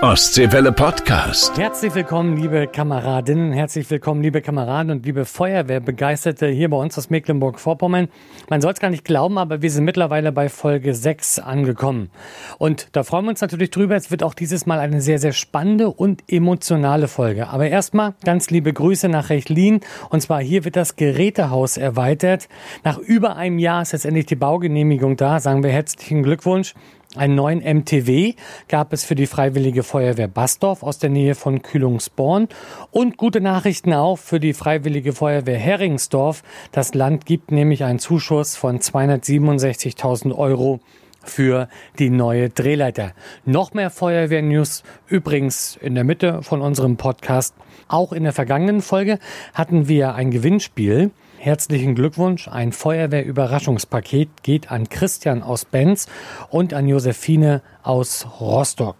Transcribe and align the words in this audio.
Ostseewelle 0.00 0.70
Podcast. 0.70 1.58
Herzlich 1.58 1.92
willkommen, 1.92 2.36
liebe 2.36 2.68
Kameradinnen, 2.68 3.52
herzlich 3.52 3.90
willkommen, 3.90 4.22
liebe 4.22 4.40
Kameraden 4.40 4.92
und 4.92 5.04
liebe 5.04 5.24
Feuerwehrbegeisterte 5.24 6.46
hier 6.46 6.70
bei 6.70 6.76
uns 6.76 6.96
aus 6.96 7.10
Mecklenburg-Vorpommern. 7.10 8.06
Man 8.48 8.60
soll 8.60 8.74
es 8.74 8.78
gar 8.78 8.90
nicht 8.90 9.04
glauben, 9.04 9.38
aber 9.38 9.60
wir 9.60 9.72
sind 9.72 9.84
mittlerweile 9.84 10.30
bei 10.30 10.48
Folge 10.50 10.94
6 10.94 11.40
angekommen. 11.40 12.10
Und 12.58 12.90
da 12.92 13.02
freuen 13.02 13.24
wir 13.24 13.30
uns 13.30 13.40
natürlich 13.40 13.70
drüber. 13.70 13.96
Es 13.96 14.12
wird 14.12 14.22
auch 14.22 14.34
dieses 14.34 14.66
Mal 14.66 14.78
eine 14.78 15.00
sehr, 15.00 15.18
sehr 15.18 15.32
spannende 15.32 15.90
und 15.90 16.22
emotionale 16.28 17.08
Folge. 17.08 17.48
Aber 17.48 17.66
erstmal 17.66 18.14
ganz 18.24 18.50
liebe 18.50 18.72
Grüße 18.72 19.08
nach 19.08 19.30
Rechlin. 19.30 19.80
Und 20.10 20.20
zwar 20.20 20.40
hier 20.40 20.64
wird 20.64 20.76
das 20.76 20.94
Gerätehaus 20.94 21.76
erweitert. 21.76 22.48
Nach 22.84 22.98
über 22.98 23.34
einem 23.34 23.58
Jahr 23.58 23.82
ist 23.82 23.92
jetzt 23.92 24.06
endlich 24.06 24.26
die 24.26 24.36
Baugenehmigung 24.36 25.16
da. 25.16 25.40
Sagen 25.40 25.64
wir 25.64 25.70
herzlichen 25.70 26.22
Glückwunsch. 26.22 26.74
Einen 27.16 27.36
neuen 27.36 27.60
MTW 27.60 28.34
gab 28.68 28.92
es 28.92 29.04
für 29.04 29.14
die 29.14 29.26
Freiwillige 29.26 29.82
Feuerwehr 29.82 30.28
Basdorf 30.28 30.82
aus 30.82 30.98
der 30.98 31.08
Nähe 31.08 31.34
von 31.34 31.62
Kühlungsborn 31.62 32.48
und 32.90 33.16
gute 33.16 33.40
Nachrichten 33.40 33.94
auch 33.94 34.16
für 34.18 34.38
die 34.38 34.52
Freiwillige 34.52 35.14
Feuerwehr 35.14 35.56
Heringsdorf. 35.56 36.42
Das 36.70 36.92
Land 36.92 37.24
gibt 37.24 37.50
nämlich 37.50 37.82
einen 37.82 37.98
Zuschuss 37.98 38.56
von 38.56 38.78
267.000 38.80 40.36
Euro 40.36 40.80
für 41.24 41.68
die 41.98 42.10
neue 42.10 42.50
Drehleiter. 42.50 43.12
Noch 43.46 43.72
mehr 43.72 43.88
Feuerwehr-News 43.88 44.82
übrigens 45.06 45.78
in 45.80 45.94
der 45.94 46.04
Mitte 46.04 46.42
von 46.42 46.60
unserem 46.60 46.98
Podcast. 46.98 47.54
Auch 47.88 48.12
in 48.12 48.24
der 48.24 48.34
vergangenen 48.34 48.82
Folge 48.82 49.18
hatten 49.54 49.88
wir 49.88 50.14
ein 50.14 50.30
Gewinnspiel. 50.30 51.10
Herzlichen 51.40 51.94
Glückwunsch. 51.94 52.48
Ein 52.48 52.72
Feuerwehr-Überraschungspaket 52.72 54.42
geht 54.42 54.72
an 54.72 54.88
Christian 54.88 55.44
aus 55.44 55.64
Benz 55.64 56.08
und 56.50 56.74
an 56.74 56.88
Josephine 56.88 57.62
aus 57.84 58.26
Rostock. 58.40 58.96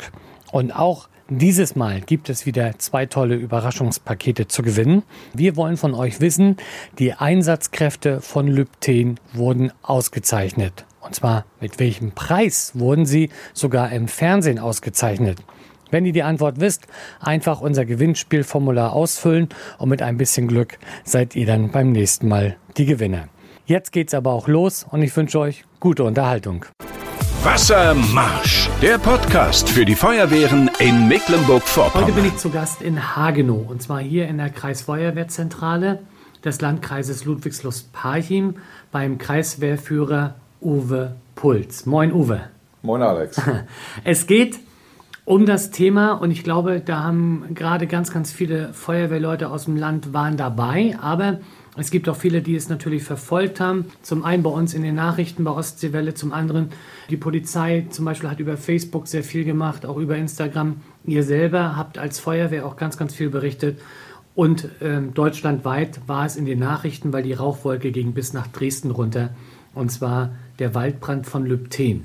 Und 0.52 0.70
auch 0.70 1.09
dieses 1.28 1.74
Mal 1.74 2.01
gibt 2.01 2.30
es 2.30 2.47
wieder 2.47 2.78
zwei 2.78 3.06
tolle 3.06 3.34
Überraschungspakete 3.34 4.47
zu 4.47 4.62
gewinnen. 4.62 5.03
Wir 5.34 5.56
wollen 5.56 5.77
von 5.77 5.94
euch 5.94 6.20
wissen, 6.20 6.59
die 7.00 7.12
Einsatzkräfte 7.12 8.20
von 8.20 8.47
Lypten 8.47 9.19
wurden 9.33 9.72
ausgezeichnet. 9.83 10.86
Und 11.00 11.16
zwar 11.16 11.44
mit 11.61 11.81
welchem 11.81 12.12
Preis 12.12 12.70
wurden 12.75 13.05
sie 13.05 13.31
sogar 13.53 13.91
im 13.91 14.06
Fernsehen 14.06 14.61
ausgezeichnet? 14.61 15.39
Wenn 15.91 16.05
ihr 16.05 16.12
die 16.12 16.22
Antwort 16.22 16.61
wisst, 16.61 16.86
einfach 17.20 17.61
unser 17.61 17.86
Gewinnspielformular 17.86 18.92
ausfüllen 18.92 19.48
und 19.78 19.89
mit 19.89 20.03
ein 20.03 20.19
bisschen 20.19 20.47
Glück 20.47 20.78
seid 21.05 21.34
ihr 21.34 21.47
dann 21.47 21.70
beim 21.70 21.92
nächsten 21.92 22.28
Mal 22.28 22.56
die 22.77 22.84
Gewinner. 22.84 23.28
Jetzt 23.64 23.92
geht's 23.92 24.12
aber 24.12 24.33
auch 24.33 24.48
los 24.48 24.86
und 24.91 25.03
ich 25.03 25.16
wünsche 25.16 25.39
euch 25.39 25.64
gute 25.81 26.05
Unterhaltung. 26.05 26.66
Wassermarsch, 27.42 28.69
der 28.83 28.98
Podcast 28.98 29.70
für 29.70 29.84
die 29.86 29.94
Feuerwehren 29.94 30.70
in 30.78 31.09
Mecklenburg-Vorpommern. 31.09 32.09
Heute 32.09 32.14
bin 32.14 32.27
ich 32.27 32.36
zu 32.36 32.50
Gast 32.50 32.83
in 32.83 33.16
Hagenow 33.16 33.70
und 33.70 33.81
zwar 33.81 34.00
hier 34.00 34.28
in 34.28 34.36
der 34.36 34.50
Kreisfeuerwehrzentrale 34.50 36.00
des 36.44 36.61
Landkreises 36.61 37.25
Ludwigslust-Parchim 37.25 38.56
beim 38.92 39.16
Kreiswehrführer 39.16 40.34
Uwe 40.61 41.16
Puls. 41.34 41.86
Moin 41.86 42.12
Uwe. 42.12 42.42
Moin 42.83 43.00
Alex. 43.00 43.41
Es 44.05 44.27
geht 44.27 44.59
um 45.29 45.45
das 45.45 45.71
Thema 45.71 46.12
und 46.12 46.31
ich 46.31 46.43
glaube, 46.43 46.81
da 46.81 47.03
haben 47.03 47.45
gerade 47.53 47.87
ganz, 47.87 48.11
ganz 48.11 48.33
viele 48.33 48.73
Feuerwehrleute 48.73 49.51
aus 49.51 49.67
dem 49.67 49.77
Land 49.77 50.15
waren 50.15 50.39
dabei, 50.39 50.97
aber 51.03 51.41
es 51.77 51.91
gibt 51.91 52.09
auch 52.09 52.17
viele, 52.17 52.41
die 52.41 52.57
es 52.57 52.71
natürlich 52.71 53.03
verfolgt 53.03 53.61
haben. 53.61 53.84
Zum 54.01 54.25
einen 54.25 54.43
bei 54.43 54.49
uns 54.49 54.73
in 54.73 54.83
den 54.83 54.95
Nachrichten 54.95 55.45
bei 55.45 55.51
Ostseewelle, 55.51 56.15
zum 56.15 56.33
anderen 56.33 56.71
die 57.11 57.19
Polizei 57.19 57.87
zum 57.91 58.06
Beispiel 58.06 58.31
hat 58.31 58.41
über 58.41 58.56
Facebook 58.56 59.06
sehr 59.06 59.23
viel 59.23 59.45
gemacht, 59.45 59.84
auch 59.84 59.99
über 59.99 60.17
Instagram. 60.17 60.77
Ihr 61.05 61.23
selber 61.23 61.77
habt 61.77 61.99
als 61.99 62.19
Feuerwehr 62.19 62.65
auch 62.65 62.77
ganz, 62.77 62.97
ganz 62.97 63.15
viel 63.15 63.29
berichtet. 63.29 63.79
Und 64.34 64.71
ähm, 64.81 65.12
deutschlandweit 65.12 66.01
war 66.06 66.25
es 66.25 66.37
in 66.37 66.47
den 66.47 66.59
Nachrichten, 66.59 67.12
weil 67.12 67.23
die 67.23 67.34
Rauchwolke 67.34 67.93
ging 67.93 68.12
bis 68.12 68.33
nach 68.33 68.47
Dresden 68.47 68.93
runter. 68.93 69.28
Und 69.75 69.93
zwar 69.93 70.31
der 70.59 70.75
Waldbrand 70.75 71.27
von 71.27 71.44
Lübten. 71.44 72.05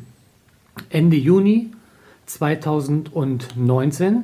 Ende 0.90 1.16
Juni 1.16 1.72
2019. 2.26 4.24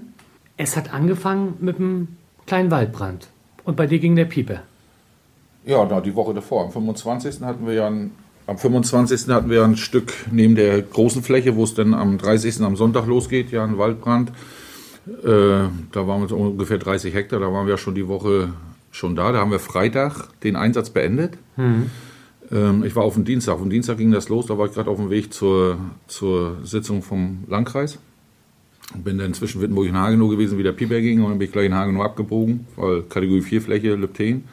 Es 0.58 0.76
hat 0.76 0.94
angefangen 0.94 1.56
mit 1.60 1.78
einem 1.78 2.10
kleinen 2.46 2.72
Waldbrand. 2.72 3.28
Und 3.64 3.76
bei 3.76 3.88
dir 3.88 4.00
ging 4.00 4.16
der 4.16 4.26
Piepe. 4.26 4.62
Ja, 5.66 5.86
na, 5.90 6.02
die 6.02 6.16
Woche 6.16 6.34
davor. 6.34 6.66
Am 6.66 6.72
25. 6.72 7.42
hatten 7.42 7.68
wir 7.68 7.74
ja 7.74 7.88
ein, 7.88 8.12
am 8.48 8.58
25. 8.58 9.28
hatten 9.30 9.50
wir 9.50 9.64
ein 9.64 9.78
Stück 9.78 10.14
neben 10.32 10.56
der 10.56 10.82
großen 10.82 11.22
Fläche, 11.22 11.56
wo 11.56 11.64
es 11.64 11.76
dann 11.76 11.94
am 11.94 12.18
30. 12.18 12.62
am 12.62 12.76
Sonntag 12.76 13.06
losgeht, 13.06 13.52
ja, 13.52 13.64
ein 13.64 13.78
Waldbrand. 13.78 14.32
Äh, 15.08 15.68
da 15.92 16.08
waren 16.08 16.22
wir 16.22 16.28
so 16.28 16.38
ungefähr 16.38 16.78
30 16.78 17.14
Hektar, 17.14 17.40
da 17.40 17.52
waren 17.52 17.66
wir 17.66 17.72
ja 17.74 17.78
schon 17.78 17.96
die 17.96 18.08
Woche 18.08 18.54
schon 18.92 19.16
da. 19.16 19.32
Da 19.32 19.40
haben 19.40 19.52
wir 19.52 19.60
Freitag 19.60 20.28
den 20.44 20.56
Einsatz 20.56 20.90
beendet. 20.90 21.38
Mhm. 21.58 21.92
Ähm, 22.52 22.84
ich 22.84 22.96
war 22.96 23.04
auf 23.04 23.14
dem 23.14 23.26
Dienstag. 23.26 23.54
Auf 23.54 23.62
dem 23.62 23.70
Dienstag 23.70 23.98
ging 23.98 24.12
das 24.12 24.30
los, 24.30 24.48
da 24.48 24.58
war 24.58 24.66
ich 24.66 24.74
gerade 24.74 24.90
auf 24.90 24.98
dem 24.98 25.10
Weg 25.10 25.34
zur, 25.34 25.78
zur 26.08 26.58
Sitzung 26.64 27.02
vom 27.02 27.44
Landkreis. 27.48 28.00
Bin 28.96 29.20
dann 29.20 29.34
zwischen 29.36 29.62
Wittenburg 29.62 29.90
und 29.90 29.98
Hagenow 29.98 30.30
gewesen, 30.30 30.58
wie 30.58 30.64
der 30.64 30.72
Pieper 30.72 31.00
ging, 31.00 31.22
und 31.22 31.30
dann 31.30 31.38
bin 31.38 31.48
ich 31.48 31.52
gleich 31.52 31.68
in 31.68 31.76
Hagenow 31.76 32.04
abgebogen, 32.04 32.66
weil 32.76 33.04
Kategorie 33.04 33.42
4 33.42 33.62
Fläche, 33.62 33.96
Lepten. 33.96 34.46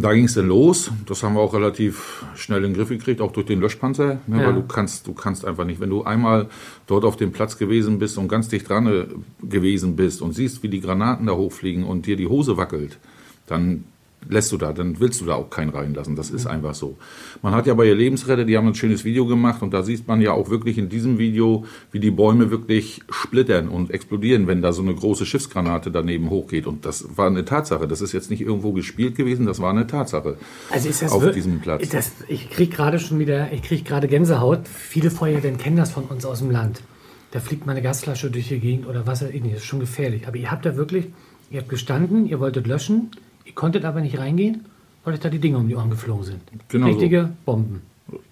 Da 0.00 0.12
ging 0.12 0.24
es 0.24 0.34
dann 0.34 0.46
los. 0.46 0.90
Das 1.06 1.22
haben 1.22 1.34
wir 1.34 1.40
auch 1.40 1.54
relativ 1.54 2.24
schnell 2.36 2.58
in 2.58 2.72
den 2.72 2.74
Griff 2.74 2.88
gekriegt, 2.88 3.20
auch 3.20 3.32
durch 3.32 3.46
den 3.46 3.60
Löschpanzer. 3.60 4.20
Ne, 4.26 4.40
ja. 4.40 4.46
Weil 4.46 4.54
du 4.54 4.62
kannst, 4.62 5.06
du 5.06 5.12
kannst 5.12 5.44
einfach 5.44 5.64
nicht, 5.64 5.80
wenn 5.80 5.90
du 5.90 6.04
einmal 6.04 6.48
dort 6.86 7.04
auf 7.04 7.16
dem 7.16 7.32
Platz 7.32 7.58
gewesen 7.58 7.98
bist 7.98 8.18
und 8.18 8.28
ganz 8.28 8.48
dicht 8.48 8.68
dran 8.68 8.86
äh, 8.86 9.06
gewesen 9.42 9.96
bist 9.96 10.22
und 10.22 10.34
siehst, 10.34 10.62
wie 10.62 10.68
die 10.68 10.80
Granaten 10.80 11.26
da 11.26 11.32
hochfliegen 11.34 11.84
und 11.84 12.06
dir 12.06 12.16
die 12.16 12.28
Hose 12.28 12.56
wackelt, 12.56 12.98
dann 13.46 13.84
lässt 14.28 14.52
du 14.52 14.56
da, 14.56 14.72
dann 14.72 15.00
willst 15.00 15.20
du 15.20 15.26
da 15.26 15.34
auch 15.34 15.50
keinen 15.50 15.70
reinlassen. 15.70 16.16
Das 16.16 16.30
ist 16.30 16.46
einfach 16.46 16.74
so. 16.74 16.98
Man 17.42 17.54
hat 17.54 17.66
ja 17.66 17.74
bei 17.74 17.86
ihr 17.86 17.94
Lebensretter, 17.94 18.44
die 18.44 18.56
haben 18.56 18.66
ein 18.66 18.74
schönes 18.74 19.04
Video 19.04 19.26
gemacht 19.26 19.62
und 19.62 19.72
da 19.72 19.82
sieht 19.82 20.08
man 20.08 20.20
ja 20.20 20.32
auch 20.32 20.50
wirklich 20.50 20.78
in 20.78 20.88
diesem 20.88 21.18
Video, 21.18 21.64
wie 21.92 22.00
die 22.00 22.10
Bäume 22.10 22.50
wirklich 22.50 23.00
splittern 23.10 23.68
und 23.68 23.90
explodieren, 23.90 24.46
wenn 24.46 24.62
da 24.62 24.72
so 24.72 24.82
eine 24.82 24.94
große 24.94 25.24
Schiffsgranate 25.24 25.90
daneben 25.90 26.30
hochgeht. 26.30 26.66
Und 26.66 26.84
das 26.84 27.16
war 27.16 27.26
eine 27.26 27.44
Tatsache. 27.44 27.86
Das 27.86 28.00
ist 28.00 28.12
jetzt 28.12 28.30
nicht 28.30 28.40
irgendwo 28.40 28.72
gespielt 28.72 29.14
gewesen, 29.14 29.46
das 29.46 29.60
war 29.60 29.70
eine 29.70 29.86
Tatsache. 29.86 30.36
Also 30.70 30.88
ist 30.88 31.02
das 31.02 31.12
auf 31.12 31.30
diesem 31.30 31.60
Platz. 31.60 31.88
Das, 31.88 32.12
ich 32.28 32.50
kriege 32.50 32.74
gerade 32.74 32.98
schon 32.98 33.18
wieder, 33.18 33.52
ich 33.52 33.62
kriege 33.62 33.82
gerade 33.82 34.08
Gänsehaut. 34.08 34.66
Viele 34.68 35.10
Feuerwehren 35.10 35.58
kennen 35.58 35.76
das 35.76 35.90
von 35.90 36.04
uns 36.04 36.24
aus 36.24 36.40
dem 36.40 36.50
Land. 36.50 36.82
Da 37.30 37.40
fliegt 37.40 37.66
mal 37.66 37.72
eine 37.72 37.82
Gasflasche 37.82 38.30
durch 38.30 38.48
die 38.48 38.58
Gegend 38.58 38.86
oder 38.86 39.06
Wasser, 39.06 39.26
das 39.26 39.52
ist 39.58 39.64
schon 39.64 39.80
gefährlich. 39.80 40.26
Aber 40.26 40.36
ihr 40.36 40.50
habt 40.50 40.64
da 40.64 40.76
wirklich, 40.76 41.06
ihr 41.50 41.60
habt 41.60 41.68
gestanden, 41.68 42.26
ihr 42.26 42.40
wolltet 42.40 42.66
löschen, 42.66 43.10
Ihr 43.48 43.54
konntet 43.54 43.86
aber 43.86 44.02
nicht 44.02 44.18
reingehen, 44.18 44.66
weil 45.04 45.14
euch 45.14 45.20
da 45.20 45.30
die 45.30 45.38
Dinge 45.38 45.56
um 45.56 45.68
die 45.68 45.74
Ohren 45.74 45.88
geflogen 45.88 46.22
sind. 46.22 46.42
Genau 46.68 46.88
Richtige 46.88 47.22
so. 47.22 47.28
Bomben. 47.46 47.80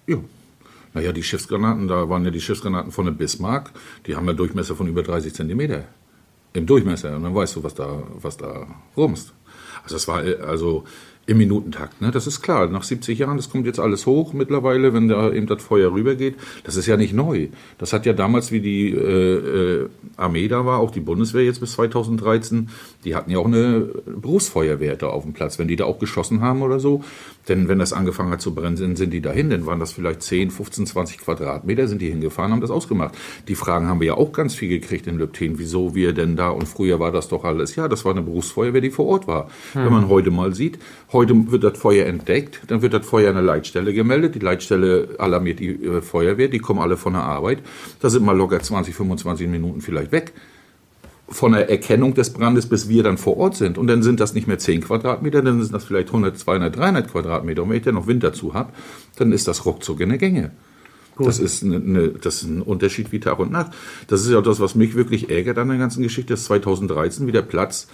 Ja. 0.05 0.17
Naja, 0.93 1.11
die 1.11 1.23
Schiffsgranaten, 1.23 1.87
da 1.87 2.07
waren 2.07 2.23
ja 2.23 2.29
die 2.29 2.39
Schiffsgranaten 2.39 2.91
von 2.91 3.05
der 3.05 3.13
Bismarck, 3.13 3.71
die 4.05 4.15
haben 4.15 4.27
ja 4.27 4.33
Durchmesser 4.33 4.75
von 4.75 4.87
über 4.87 5.01
30 5.01 5.33
Zentimeter. 5.33 5.85
Im 6.53 6.67
Durchmesser. 6.67 7.15
Und 7.15 7.23
dann 7.23 7.33
weißt 7.33 7.55
du, 7.55 7.63
was 7.63 7.73
da, 7.73 8.03
was 8.21 8.37
da 8.37 8.67
rumst. 8.95 9.33
Also 9.83 9.95
das 9.95 10.07
war 10.07 10.19
also 10.47 10.83
im 11.27 11.37
Minutentakt. 11.37 12.01
Ne? 12.01 12.09
Das 12.09 12.25
ist 12.25 12.41
klar. 12.41 12.67
Nach 12.67 12.83
70 12.83 13.19
Jahren, 13.19 13.35
das 13.35 13.49
kommt 13.49 13.65
jetzt 13.65 13.79
alles 13.79 14.05
hoch 14.05 14.31
mittlerweile, 14.31 14.93
wenn 14.93 15.09
da 15.09 15.29
eben 15.31 15.45
das 15.45 15.61
Feuer 15.61 15.91
rübergeht. 15.91 16.35
Das 16.63 16.77
ist 16.77 16.87
ja 16.87 16.95
nicht 16.95 17.13
neu. 17.13 17.49
Das 17.77 17.91
hat 17.91 18.05
ja 18.05 18.13
damals, 18.13 18.53
wie 18.53 18.61
die 18.61 18.91
äh, 18.91 19.83
äh, 19.83 19.89
Armee 20.15 20.47
da 20.47 20.65
war, 20.65 20.79
auch 20.79 20.89
die 20.89 21.01
Bundeswehr 21.01 21.43
jetzt 21.43 21.59
bis 21.59 21.73
2013, 21.73 22.69
die 23.03 23.13
hatten 23.13 23.29
ja 23.29 23.39
auch 23.39 23.45
eine 23.45 23.89
Berufsfeuerwehr 24.05 24.95
da 24.95 25.07
auf 25.07 25.23
dem 25.23 25.33
Platz. 25.33 25.59
Wenn 25.59 25.67
die 25.67 25.75
da 25.75 25.83
auch 25.83 25.99
geschossen 25.99 26.39
haben 26.39 26.61
oder 26.61 26.79
so, 26.79 27.03
denn 27.49 27.67
wenn 27.67 27.79
das 27.79 27.91
angefangen 27.91 28.31
hat 28.31 28.41
zu 28.41 28.55
brennen, 28.55 28.77
sind, 28.77 28.97
sind 28.97 29.11
die 29.11 29.21
dahin. 29.21 29.49
Dann 29.49 29.65
waren 29.65 29.81
das 29.81 29.91
vielleicht 29.91 30.21
10, 30.21 30.49
15, 30.49 30.85
20 30.87 31.17
Quadratmeter, 31.19 31.89
sind 31.89 32.01
die 32.01 32.09
hingefahren, 32.09 32.53
haben 32.53 32.61
das 32.61 32.71
ausgemacht. 32.71 33.15
Die 33.49 33.55
Fragen 33.55 33.87
haben 33.87 33.99
wir 33.99 34.07
ja 34.07 34.13
auch 34.13 34.31
ganz 34.31 34.55
viel 34.55 34.69
gekriegt 34.69 35.07
in 35.07 35.17
Lübten. 35.17 35.59
Wieso 35.59 35.93
wir 35.93 36.13
denn 36.13 36.37
da? 36.37 36.49
Und 36.49 36.67
früher 36.67 37.01
war 37.01 37.11
das 37.11 37.27
doch 37.27 37.43
alles. 37.43 37.75
Ja, 37.75 37.89
das 37.89 38.05
war 38.05 38.13
eine 38.13 38.21
Berufsfeuerwehr, 38.21 38.81
die 38.81 38.91
vor 38.91 39.07
Ort 39.07 39.27
war. 39.27 39.49
Hm. 39.73 39.85
Wenn 39.85 39.91
man 39.91 40.07
heute 40.07 40.31
mal 40.31 40.53
sieht, 40.53 40.79
Heute 41.17 41.51
wird 41.51 41.63
das 41.63 41.79
Feuer 41.79 42.05
entdeckt, 42.05 42.61
dann 42.67 42.83
wird 42.83 42.93
das 42.93 43.03
Feuer 43.03 43.29
an 43.29 43.35
der 43.37 43.43
Leitstelle 43.43 43.91
gemeldet. 43.91 44.35
Die 44.35 44.39
Leitstelle 44.39 45.15
alarmiert 45.17 45.59
die 45.59 45.69
äh, 45.69 45.99
Feuerwehr, 46.03 46.47
die 46.47 46.59
kommen 46.59 46.79
alle 46.79 46.95
von 46.95 47.13
der 47.13 47.23
Arbeit. 47.23 47.63
Da 47.99 48.11
sind 48.11 48.23
mal 48.23 48.37
locker 48.37 48.59
20, 48.59 48.93
25 48.93 49.47
Minuten 49.47 49.81
vielleicht 49.81 50.11
weg. 50.11 50.33
Von 51.27 51.53
der 51.53 51.71
Erkennung 51.71 52.13
des 52.13 52.33
Brandes, 52.33 52.67
bis 52.67 52.87
wir 52.87 53.01
dann 53.01 53.17
vor 53.17 53.35
Ort 53.37 53.55
sind. 53.55 53.79
Und 53.79 53.87
dann 53.87 54.03
sind 54.03 54.19
das 54.19 54.35
nicht 54.35 54.45
mehr 54.45 54.59
10 54.59 54.81
Quadratmeter, 54.81 55.41
dann 55.41 55.59
sind 55.63 55.73
das 55.73 55.85
vielleicht 55.85 56.09
100, 56.09 56.37
200, 56.37 56.77
300 56.77 57.11
Quadratmeter. 57.11 57.63
Und 57.63 57.71
wenn 57.71 57.77
ich 57.77 57.83
dann 57.83 57.95
noch 57.95 58.05
Wind 58.05 58.23
dazu 58.23 58.53
habe, 58.53 58.71
dann 59.15 59.31
ist 59.31 59.47
das 59.47 59.65
ruckzuck 59.65 59.99
in 60.01 60.09
der 60.09 60.19
Gänge. 60.19 60.51
Das 61.17 61.39
ist, 61.39 61.63
eine, 61.63 61.77
eine, 61.77 62.09
das 62.09 62.43
ist 62.43 62.43
ein 62.43 62.61
Unterschied 62.61 63.11
wie 63.11 63.19
Tag 63.19 63.39
und 63.39 63.51
Nacht. 63.51 63.71
Das 64.05 64.21
ist 64.21 64.29
ja 64.29 64.39
das, 64.41 64.59
was 64.59 64.75
mich 64.75 64.93
wirklich 64.93 65.31
ärgert 65.31 65.57
an 65.57 65.69
der 65.69 65.79
ganzen 65.79 66.03
Geschichte, 66.03 66.35
dass 66.35 66.43
2013 66.43 67.25
wieder 67.25 67.41
Platz 67.41 67.87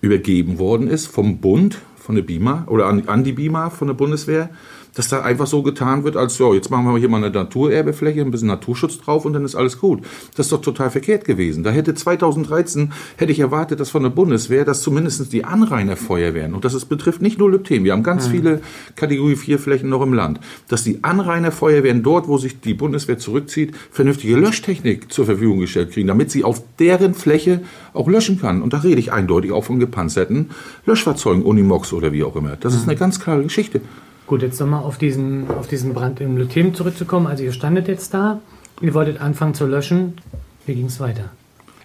übergeben 0.00 0.60
worden 0.60 0.86
ist 0.86 1.08
vom 1.08 1.38
Bund, 1.40 1.78
von 2.08 2.14
der 2.14 2.22
BIMA 2.22 2.64
oder 2.68 2.86
an, 2.86 3.06
an 3.06 3.22
die 3.22 3.34
BIMA 3.34 3.68
von 3.68 3.88
der 3.88 3.94
Bundeswehr. 3.94 4.48
Dass 4.94 5.08
da 5.08 5.22
einfach 5.22 5.46
so 5.46 5.62
getan 5.62 6.04
wird, 6.04 6.16
als 6.16 6.38
ja, 6.38 6.52
jetzt 6.52 6.70
machen 6.70 6.86
wir 6.86 6.98
hier 6.98 7.08
mal 7.08 7.18
eine 7.18 7.30
Naturerbefläche, 7.30 8.20
ein 8.20 8.30
bisschen 8.30 8.48
Naturschutz 8.48 8.98
drauf 8.98 9.24
und 9.24 9.32
dann 9.32 9.44
ist 9.44 9.54
alles 9.54 9.78
gut. 9.78 10.02
Das 10.36 10.46
ist 10.46 10.52
doch 10.52 10.60
total 10.60 10.90
verkehrt 10.90 11.24
gewesen. 11.24 11.62
Da 11.62 11.70
hätte 11.70 11.94
2013 11.94 12.92
hätte 13.16 13.32
ich 13.32 13.40
erwartet, 13.40 13.80
dass 13.80 13.90
von 13.90 14.02
der 14.02 14.10
Bundeswehr, 14.10 14.64
dass 14.64 14.82
zumindest 14.82 15.32
die 15.32 15.44
Anrainerfeuerwehren 15.44 16.54
und 16.54 16.64
das 16.64 16.74
ist, 16.74 16.86
betrifft 16.86 17.22
nicht 17.22 17.38
nur 17.38 17.50
Lübten, 17.50 17.84
wir 17.84 17.92
haben 17.92 18.02
ganz 18.02 18.28
mhm. 18.28 18.32
viele 18.32 18.60
Kategorie 18.96 19.36
4 19.36 19.58
Flächen 19.58 19.88
noch 19.88 20.02
im 20.02 20.12
Land, 20.12 20.40
dass 20.68 20.84
die 20.84 21.02
Anrainerfeuerwehren 21.04 22.02
dort, 22.02 22.28
wo 22.28 22.38
sich 22.38 22.60
die 22.60 22.74
Bundeswehr 22.74 23.18
zurückzieht, 23.18 23.74
vernünftige 23.90 24.36
Löschtechnik 24.36 25.12
zur 25.12 25.26
Verfügung 25.26 25.60
gestellt 25.60 25.92
kriegen, 25.92 26.08
damit 26.08 26.30
sie 26.30 26.44
auf 26.44 26.62
deren 26.78 27.14
Fläche 27.14 27.62
auch 27.92 28.08
löschen 28.08 28.40
kann. 28.40 28.62
Und 28.62 28.72
da 28.72 28.78
rede 28.78 29.00
ich 29.00 29.12
eindeutig 29.12 29.52
auch 29.52 29.64
von 29.64 29.78
gepanzerten 29.78 30.50
Löschfahrzeugen, 30.86 31.42
Unimox 31.42 31.92
oder 31.92 32.12
wie 32.12 32.24
auch 32.24 32.36
immer. 32.36 32.56
Das 32.56 32.74
ist 32.74 32.88
eine 32.88 32.96
ganz 32.96 33.20
klare 33.20 33.42
Geschichte. 33.42 33.80
Gut, 34.28 34.42
jetzt 34.42 34.60
nochmal 34.60 34.84
auf 34.84 34.98
diesen, 34.98 35.50
auf 35.50 35.68
diesen 35.68 35.94
Brand 35.94 36.20
im 36.20 36.36
Lüthem 36.36 36.74
zurückzukommen. 36.74 37.26
Also 37.26 37.44
ihr 37.44 37.52
standet 37.52 37.88
jetzt 37.88 38.12
da, 38.12 38.42
ihr 38.82 38.92
wolltet 38.92 39.22
anfangen 39.22 39.54
zu 39.54 39.66
löschen. 39.66 40.20
Wie 40.66 40.74
ging 40.74 40.84
es 40.84 41.00
weiter? 41.00 41.30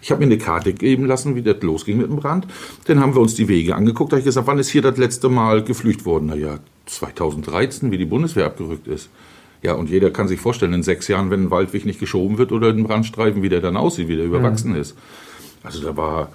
Ich 0.02 0.12
habe 0.12 0.20
mir 0.20 0.26
eine 0.26 0.38
Karte 0.38 0.74
geben 0.74 1.06
lassen, 1.06 1.38
wie 1.38 1.42
das 1.42 1.62
losging 1.62 1.98
mit 1.98 2.08
dem 2.08 2.18
Brand. 2.18 2.46
Dann 2.84 3.00
haben 3.00 3.16
wir 3.16 3.22
uns 3.22 3.36
die 3.36 3.48
Wege 3.48 3.74
angeguckt. 3.74 4.12
Da 4.12 4.16
habe 4.16 4.20
ich 4.20 4.26
gesagt, 4.26 4.46
wann 4.46 4.60
ist 4.60 4.68
hier 4.68 4.82
das 4.82 4.98
letzte 4.98 5.30
Mal 5.30 5.64
geflücht 5.64 6.04
worden? 6.04 6.26
Naja, 6.26 6.60
2013, 6.88 7.92
wie 7.92 7.98
die 7.98 8.06
Bundeswehr 8.06 8.46
abgerückt 8.46 8.88
ist. 8.88 9.10
Ja, 9.62 9.76
und 9.76 9.90
jeder 9.90 10.12
kann 10.12 10.28
sich 10.28 10.42
vorstellen, 10.42 10.74
in 10.74 10.84
sechs 10.84 11.08
Jahren, 11.08 11.32
wenn 11.32 11.44
ein 11.44 11.52
Waldweg 11.52 11.86
nicht 11.86 12.02
geschoben 12.02 12.38
wird 12.38 12.52
oder 12.52 12.68
ein 12.68 12.84
Brandstreifen, 12.84 13.42
wie 13.42 13.48
der 13.48 13.62
dann 13.62 13.78
aussieht, 13.78 14.10
wie 14.10 14.18
der 14.18 14.26
überwachsen 14.26 14.76
ja. 14.76 14.82
ist. 14.82 14.98
Also 15.64 15.82
da 15.82 15.96
war, 15.96 16.34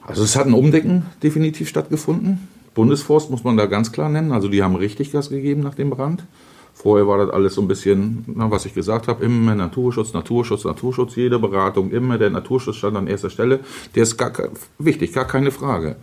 also 0.00 0.22
es 0.22 0.36
hat 0.36 0.46
ein 0.46 0.54
Umdecken 0.54 1.06
definitiv 1.24 1.68
stattgefunden. 1.68 2.46
Bundesforst 2.78 3.28
muss 3.28 3.42
man 3.42 3.56
da 3.56 3.66
ganz 3.66 3.90
klar 3.90 4.08
nennen. 4.08 4.30
Also 4.30 4.46
die 4.46 4.62
haben 4.62 4.76
richtig 4.76 5.10
Gas 5.10 5.30
gegeben 5.30 5.62
nach 5.62 5.74
dem 5.74 5.90
Brand. 5.90 6.24
Vorher 6.74 7.08
war 7.08 7.18
das 7.18 7.30
alles 7.30 7.54
so 7.54 7.60
ein 7.60 7.66
bisschen, 7.66 8.24
na, 8.28 8.52
was 8.52 8.66
ich 8.66 8.72
gesagt 8.72 9.08
habe, 9.08 9.24
immer 9.24 9.56
Naturschutz, 9.56 10.12
Naturschutz, 10.12 10.62
Naturschutz, 10.62 11.16
jede 11.16 11.40
Beratung, 11.40 11.90
immer 11.90 12.18
der 12.18 12.30
Naturschutz 12.30 12.76
stand 12.76 12.96
an 12.96 13.08
erster 13.08 13.30
Stelle. 13.30 13.58
Der 13.96 14.04
ist 14.04 14.16
gar, 14.16 14.30
wichtig, 14.78 15.12
gar 15.12 15.24
keine 15.24 15.50
Frage. 15.50 15.96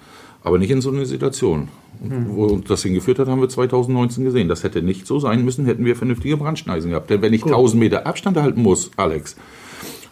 Aber 0.44 0.58
nicht 0.58 0.70
in 0.70 0.82
so 0.82 0.92
einer 0.92 1.06
Situation. 1.06 1.70
Hm. 2.06 2.36
Wo 2.36 2.58
das 2.58 2.84
hingeführt 2.84 3.20
hat, 3.20 3.30
haben 3.30 3.40
wir 3.40 3.48
2019 3.48 4.26
gesehen. 4.26 4.50
Das 4.50 4.66
hätte 4.66 4.82
nicht 4.82 5.08
so 5.08 5.18
sein 5.18 5.46
müssen, 5.46 5.66
hätten 5.66 5.86
wir 5.86 5.96
vernünftige 5.96 6.36
Brandschneisen 6.36 6.90
gehabt. 6.90 7.10
Denn 7.10 7.22
wenn 7.22 7.34
ich 7.34 7.44
Gut. 7.44 7.54
1000 7.54 7.80
Meter 7.80 8.06
Abstand 8.06 8.36
halten 8.36 8.62
muss, 8.62 8.92
Alex, 8.98 9.38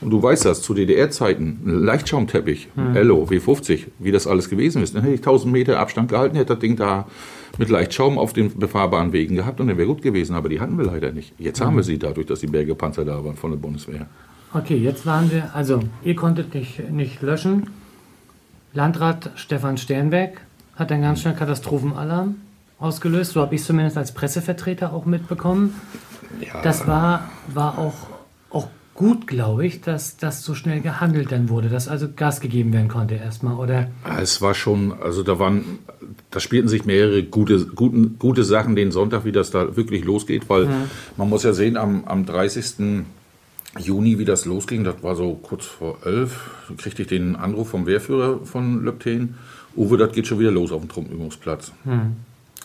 und 0.03 0.09
du 0.09 0.21
weißt 0.21 0.45
das, 0.45 0.61
zu 0.61 0.73
DDR-Zeiten, 0.73 1.61
ein 1.65 1.83
Leihtschaumteppich, 1.85 2.69
hm. 2.75 2.95
Ello, 2.95 3.23
W50, 3.29 3.87
wie 3.99 4.11
das 4.11 4.27
alles 4.27 4.49
gewesen 4.49 4.83
ist, 4.83 4.95
dann 4.95 5.03
hätte 5.03 5.15
ich 5.15 5.21
1000 5.21 5.51
Meter 5.51 5.79
Abstand 5.79 6.09
gehalten, 6.09 6.35
hätte 6.35 6.53
das 6.53 6.59
Ding 6.59 6.75
da 6.75 7.07
mit 7.57 7.69
Leichtschaum 7.69 8.17
auf 8.17 8.33
den 8.33 8.57
befahrbaren 8.57 9.13
Wegen 9.13 9.35
gehabt 9.35 9.59
und 9.59 9.67
dann 9.67 9.77
wäre 9.77 9.87
gut 9.87 10.01
gewesen. 10.01 10.35
Aber 10.35 10.49
die 10.49 10.59
hatten 10.59 10.77
wir 10.77 10.85
leider 10.85 11.11
nicht. 11.11 11.33
Jetzt 11.39 11.59
hm. 11.59 11.67
haben 11.67 11.75
wir 11.75 11.83
sie 11.83 11.97
dadurch, 11.97 12.27
dass 12.27 12.39
die 12.39 12.47
Bergepanzer 12.47 13.05
da 13.05 13.23
waren 13.23 13.35
von 13.35 13.51
der 13.51 13.57
Bundeswehr. 13.57 14.07
Okay, 14.53 14.77
jetzt 14.77 15.05
waren 15.05 15.31
wir, 15.31 15.49
also 15.55 15.79
ihr 16.03 16.15
konntet 16.15 16.53
nicht, 16.53 16.91
nicht 16.91 17.21
löschen. 17.21 17.69
Landrat 18.73 19.31
Stefan 19.35 19.77
Sternberg 19.77 20.41
hat 20.75 20.91
einen 20.91 21.01
ganz 21.01 21.21
schnell 21.21 21.33
Katastrophenalarm 21.33 22.35
ausgelöst. 22.79 23.31
So 23.31 23.41
habe 23.41 23.55
ich 23.55 23.61
es 23.61 23.67
zumindest 23.67 23.97
als 23.97 24.11
Pressevertreter 24.11 24.93
auch 24.93 25.05
mitbekommen. 25.05 25.75
Ja. 26.39 26.61
Das 26.61 26.87
war, 26.87 27.29
war 27.47 27.77
auch, 27.77 27.93
auch 28.49 28.67
gut, 28.95 29.27
glaube 29.27 29.65
ich, 29.65 29.81
dass 29.81 30.17
das 30.17 30.43
so 30.43 30.53
schnell 30.53 30.81
gehandelt 30.81 31.31
dann 31.31 31.49
wurde, 31.49 31.69
dass 31.69 31.87
also 31.87 32.07
Gas 32.15 32.41
gegeben 32.41 32.73
werden 32.73 32.87
konnte 32.87 33.15
erstmal, 33.15 33.55
oder? 33.55 33.89
Es 34.19 34.41
war 34.41 34.53
schon, 34.53 34.93
also 35.01 35.23
da 35.23 35.39
waren, 35.39 35.79
da 36.29 36.39
spielten 36.39 36.67
sich 36.67 36.85
mehrere 36.85 37.23
gute, 37.23 37.65
guten, 37.65 38.19
gute 38.19 38.43
Sachen 38.43 38.75
den 38.75 38.91
Sonntag, 38.91 39.25
wie 39.25 39.31
das 39.31 39.51
da 39.51 39.75
wirklich 39.75 40.03
losgeht, 40.03 40.49
weil 40.49 40.65
mhm. 40.65 40.83
man 41.17 41.29
muss 41.29 41.43
ja 41.43 41.53
sehen, 41.53 41.77
am, 41.77 42.05
am 42.05 42.25
30. 42.25 43.05
Juni, 43.79 44.19
wie 44.19 44.25
das 44.25 44.45
losging, 44.45 44.83
das 44.83 45.01
war 45.01 45.15
so 45.15 45.33
kurz 45.33 45.65
vor 45.65 45.97
elf, 46.05 46.51
kriegte 46.77 47.01
ich 47.01 47.07
den 47.07 47.35
Anruf 47.35 47.69
vom 47.69 47.87
Wehrführer 47.87 48.45
von 48.45 48.83
Löbten, 48.83 49.35
Uwe, 49.75 49.97
das 49.97 50.11
geht 50.11 50.27
schon 50.27 50.37
wieder 50.37 50.51
los 50.51 50.71
auf 50.71 50.81
dem 50.81 50.89
Truppenübungsplatz. 50.89 51.71
Mhm. 51.83 52.17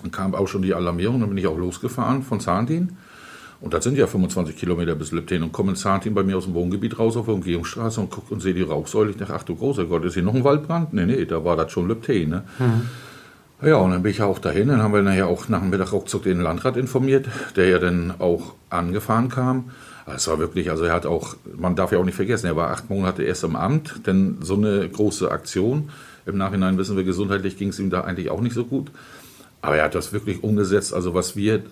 Dann 0.02 0.10
kam 0.10 0.34
auch 0.34 0.46
schon 0.46 0.60
die 0.60 0.74
Alarmierung, 0.74 1.20
dann 1.20 1.30
bin 1.30 1.38
ich 1.38 1.46
auch 1.46 1.56
losgefahren 1.56 2.22
von 2.22 2.40
Zahntin 2.40 2.98
und 3.60 3.74
das 3.74 3.82
sind 3.82 3.98
ja 3.98 4.06
25 4.06 4.56
Kilometer 4.56 4.94
bis 4.94 5.10
Lipten 5.10 5.42
und 5.42 5.52
kommen 5.52 5.74
Zahnteam 5.74 6.14
bei 6.14 6.22
mir 6.22 6.36
aus 6.36 6.44
dem 6.44 6.54
Wohngebiet 6.54 6.98
raus 6.98 7.16
auf 7.16 7.26
der 7.26 7.34
Umgehungsstraße 7.34 8.00
und 8.00 8.10
gucke 8.10 8.32
und 8.32 8.40
sehe 8.40 8.54
die 8.54 8.62
Rauchsäule. 8.62 9.10
Ich 9.10 9.16
dachte, 9.16 9.34
ach 9.34 9.42
du 9.42 9.56
großer 9.56 9.86
Gott, 9.86 10.04
ist 10.04 10.14
hier 10.14 10.22
noch 10.22 10.34
ein 10.34 10.44
Waldbrand? 10.44 10.92
Nee, 10.92 11.06
nee, 11.06 11.24
da 11.24 11.44
war 11.44 11.56
das 11.56 11.72
schon 11.72 11.88
Lipten. 11.88 12.30
Ne? 12.30 12.44
Mhm. 12.58 12.88
Ja, 13.60 13.76
und 13.78 13.90
dann 13.90 14.02
bin 14.02 14.12
ich 14.12 14.18
ja 14.18 14.26
auch 14.26 14.38
dahin. 14.38 14.68
Dann 14.68 14.82
haben 14.82 14.94
wir 14.94 15.02
nachher 15.02 15.26
auch 15.26 15.48
nach 15.48 15.60
dem 15.60 15.70
Mittag 15.70 15.92
ruckzuck 15.92 16.22
den 16.22 16.40
Landrat 16.40 16.76
informiert, 16.76 17.26
der 17.56 17.68
ja 17.68 17.78
dann 17.80 18.14
auch 18.20 18.54
angefahren 18.70 19.28
kam. 19.28 19.70
Es 20.06 20.28
war 20.28 20.38
wirklich, 20.38 20.70
also 20.70 20.84
er 20.84 20.92
hat 20.92 21.06
auch, 21.06 21.34
man 21.56 21.74
darf 21.74 21.90
ja 21.90 21.98
auch 21.98 22.04
nicht 22.04 22.14
vergessen, 22.14 22.46
er 22.46 22.56
war 22.56 22.70
acht 22.70 22.88
Monate 22.88 23.24
erst 23.24 23.44
im 23.44 23.56
Amt, 23.56 24.06
denn 24.06 24.38
so 24.40 24.54
eine 24.54 24.88
große 24.88 25.30
Aktion. 25.30 25.90
Im 26.24 26.38
Nachhinein 26.38 26.78
wissen 26.78 26.96
wir, 26.96 27.04
gesundheitlich 27.04 27.58
ging 27.58 27.70
es 27.70 27.78
ihm 27.78 27.90
da 27.90 28.02
eigentlich 28.02 28.30
auch 28.30 28.40
nicht 28.40 28.54
so 28.54 28.64
gut. 28.64 28.90
Aber 29.60 29.76
er 29.76 29.84
hat 29.84 29.94
das 29.96 30.12
wirklich 30.12 30.44
umgesetzt, 30.44 30.94
also 30.94 31.14
was 31.14 31.34
wir, 31.34 31.62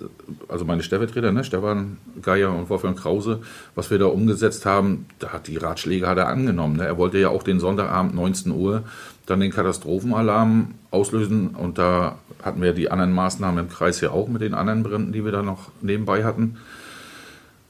also 0.48 0.64
meine 0.64 0.82
Stellvertreter, 0.82 1.30
ne, 1.30 1.44
Stefan 1.44 1.98
Geier 2.20 2.52
und 2.52 2.68
Wolfgang 2.68 2.98
Krause, 2.98 3.42
was 3.76 3.90
wir 3.90 3.98
da 3.98 4.06
umgesetzt 4.06 4.66
haben, 4.66 5.06
da 5.20 5.28
hat 5.28 5.46
die 5.46 5.56
Ratschläge 5.56 6.08
hat 6.08 6.18
er 6.18 6.26
angenommen. 6.26 6.76
Ne? 6.76 6.84
Er 6.84 6.98
wollte 6.98 7.18
ja 7.18 7.28
auch 7.28 7.44
den 7.44 7.60
Sonntagabend 7.60 8.14
19 8.14 8.50
Uhr 8.50 8.82
dann 9.26 9.38
den 9.38 9.52
Katastrophenalarm 9.52 10.74
auslösen 10.90 11.48
und 11.50 11.78
da 11.78 12.18
hatten 12.42 12.60
wir 12.60 12.72
die 12.72 12.90
anderen 12.90 13.12
Maßnahmen 13.12 13.66
im 13.66 13.70
Kreis 13.70 14.00
ja 14.00 14.10
auch 14.10 14.28
mit 14.28 14.42
den 14.42 14.54
anderen 14.54 14.82
Bränden, 14.82 15.12
die 15.12 15.24
wir 15.24 15.32
da 15.32 15.42
noch 15.42 15.70
nebenbei 15.80 16.24
hatten. 16.24 16.56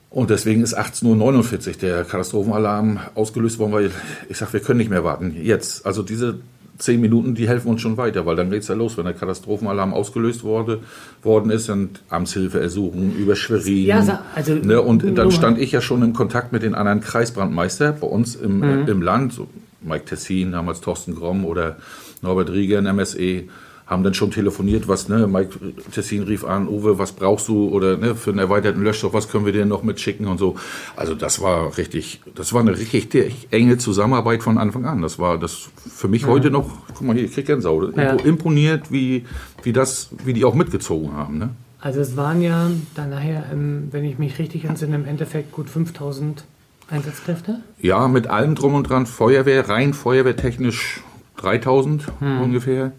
Und 0.09 0.31
deswegen 0.31 0.63
ist 0.63 0.79
18.49 0.79 1.69
Uhr 1.69 1.73
der 1.75 2.05
Katastrophenalarm 2.05 3.01
ausgelöst 3.15 3.59
worden, 3.59 3.73
weil 3.73 3.91
ich 4.31 4.39
sage, 4.39 4.55
wir 4.55 4.61
können 4.61 4.79
nicht 4.79 4.91
mehr 4.91 5.05
warten. 5.05 5.37
Jetzt, 5.43 5.85
also 5.85 6.03
diese 6.03 6.39
zehn 6.79 7.01
Minuten, 7.01 7.35
die 7.35 7.49
helfen 7.49 7.69
uns 7.69 7.81
schon 7.81 7.97
weiter, 7.97 8.27
weil 8.27 8.37
dann 8.37 8.51
geht 8.51 8.63
es 8.63 8.69
ja 8.69 8.75
los, 8.75 8.97
wenn 8.97 9.05
der 9.05 9.15
Katastrophenalarm 9.15 9.95
ausgelöst 9.95 10.45
wurde, 10.45 10.81
worden 11.23 11.51
ist 11.51 11.69
und 11.71 12.03
Amtshilfe 12.09 12.61
ersuchen 12.61 13.17
über 13.17 13.37
Schwerin. 13.37 13.85
Ja, 13.85 14.23
also, 14.35 14.55
ne, 14.55 14.81
und 14.81 15.17
dann 15.17 15.31
stand 15.31 15.59
ich 15.59 15.73
ja 15.73 15.81
schon 15.81 16.03
in 16.03 16.13
Kontakt 16.13 16.53
mit 16.53 16.63
den 16.63 16.75
anderen 16.75 17.01
Kreisbrandmeister 17.01 17.93
bei 17.93 18.07
uns 18.07 18.35
im, 18.35 18.59
mhm. 18.59 18.89
im 18.89 19.03
Land, 19.03 19.33
so 19.33 19.49
Mike 19.81 20.05
Tessin, 20.07 20.53
damals 20.53 20.81
Thorsten 20.81 21.15
Gromm 21.15 21.45
oder 21.45 21.77
Norbert 22.23 22.51
Rieger 22.51 22.79
in 22.79 22.85
MSE 22.87 23.45
haben 23.87 24.03
dann 24.03 24.15
schon 24.15 24.33
telefoniert, 24.33 24.89
was, 24.89 25.09
ne, 25.09 25.29
Mike 25.29 25.59
Tessin 25.93 26.25
rief 26.25 26.45
an, 26.45 26.69
Uwe, 26.69 26.99
was 26.99 27.13
brauchst 27.13 27.47
du 27.49 27.69
oder 27.69 27.97
ne, 27.97 28.15
für 28.17 28.31
einen 28.31 28.41
erweiterten 28.41 28.83
Löschstoff, 28.83 29.13
was 29.13 29.29
können 29.29 29.47
wir 29.47 29.53
dir 29.53 29.65
noch 29.65 29.85
mitschicken 29.85 30.27
und 30.27 30.39
so. 30.39 30.57
Also 30.97 31.15
das 31.15 31.41
war 31.41 31.79
richtig, 31.79 32.21
das 32.35 32.53
war 32.53 32.63
eine 32.63 32.77
richtig 32.77 33.49
enge 33.53 33.79
Zusammenarbeit 33.79 34.43
von 34.43 34.59
Anfang 34.59 34.87
an. 34.87 35.03
Das 35.03 35.19
war 35.19 35.39
das 35.39 35.69
für 35.77 36.09
mich 36.09 36.23
ja. 36.23 36.29
heute 36.29 36.51
noch, 36.51 36.69
guck 36.95 37.07
mal 37.07 37.15
hier, 37.15 37.27
ich 37.27 37.33
krieg 37.33 37.47
Gänsehaut, 37.47 37.97
ja. 37.97 38.15
imponiert, 38.15 38.91
wie, 38.91 39.25
wie 39.63 39.73
das, 39.73 40.11
wie 40.25 40.33
die 40.33 40.45
auch 40.45 40.55
mitgezogen 40.55 41.13
haben, 41.13 41.39
ne? 41.39 41.51
Also 41.79 42.01
es 42.01 42.17
waren 42.17 42.43
ja 42.43 42.69
dann 42.97 43.11
nachher, 43.11 43.45
wenn 43.53 44.05
ich 44.05 44.19
mich 44.19 44.41
richtig 44.41 44.65
entsinne, 44.65 44.97
im 44.97 45.05
Endeffekt 45.05 45.53
gut 45.53 45.71
5000 45.71 46.45
Einsatzkräfte? 46.91 47.61
Ja, 47.81 48.09
mit 48.09 48.27
allem 48.29 48.55
drum 48.55 48.75
und 48.75 48.89
dran, 48.89 49.07
Feuerwehr, 49.07 49.69
rein 49.69 49.93
feuerwehrtechnisch 49.93 51.03
3000 51.37 52.07
hm. 52.19 52.41
ungefähr. 52.41 52.93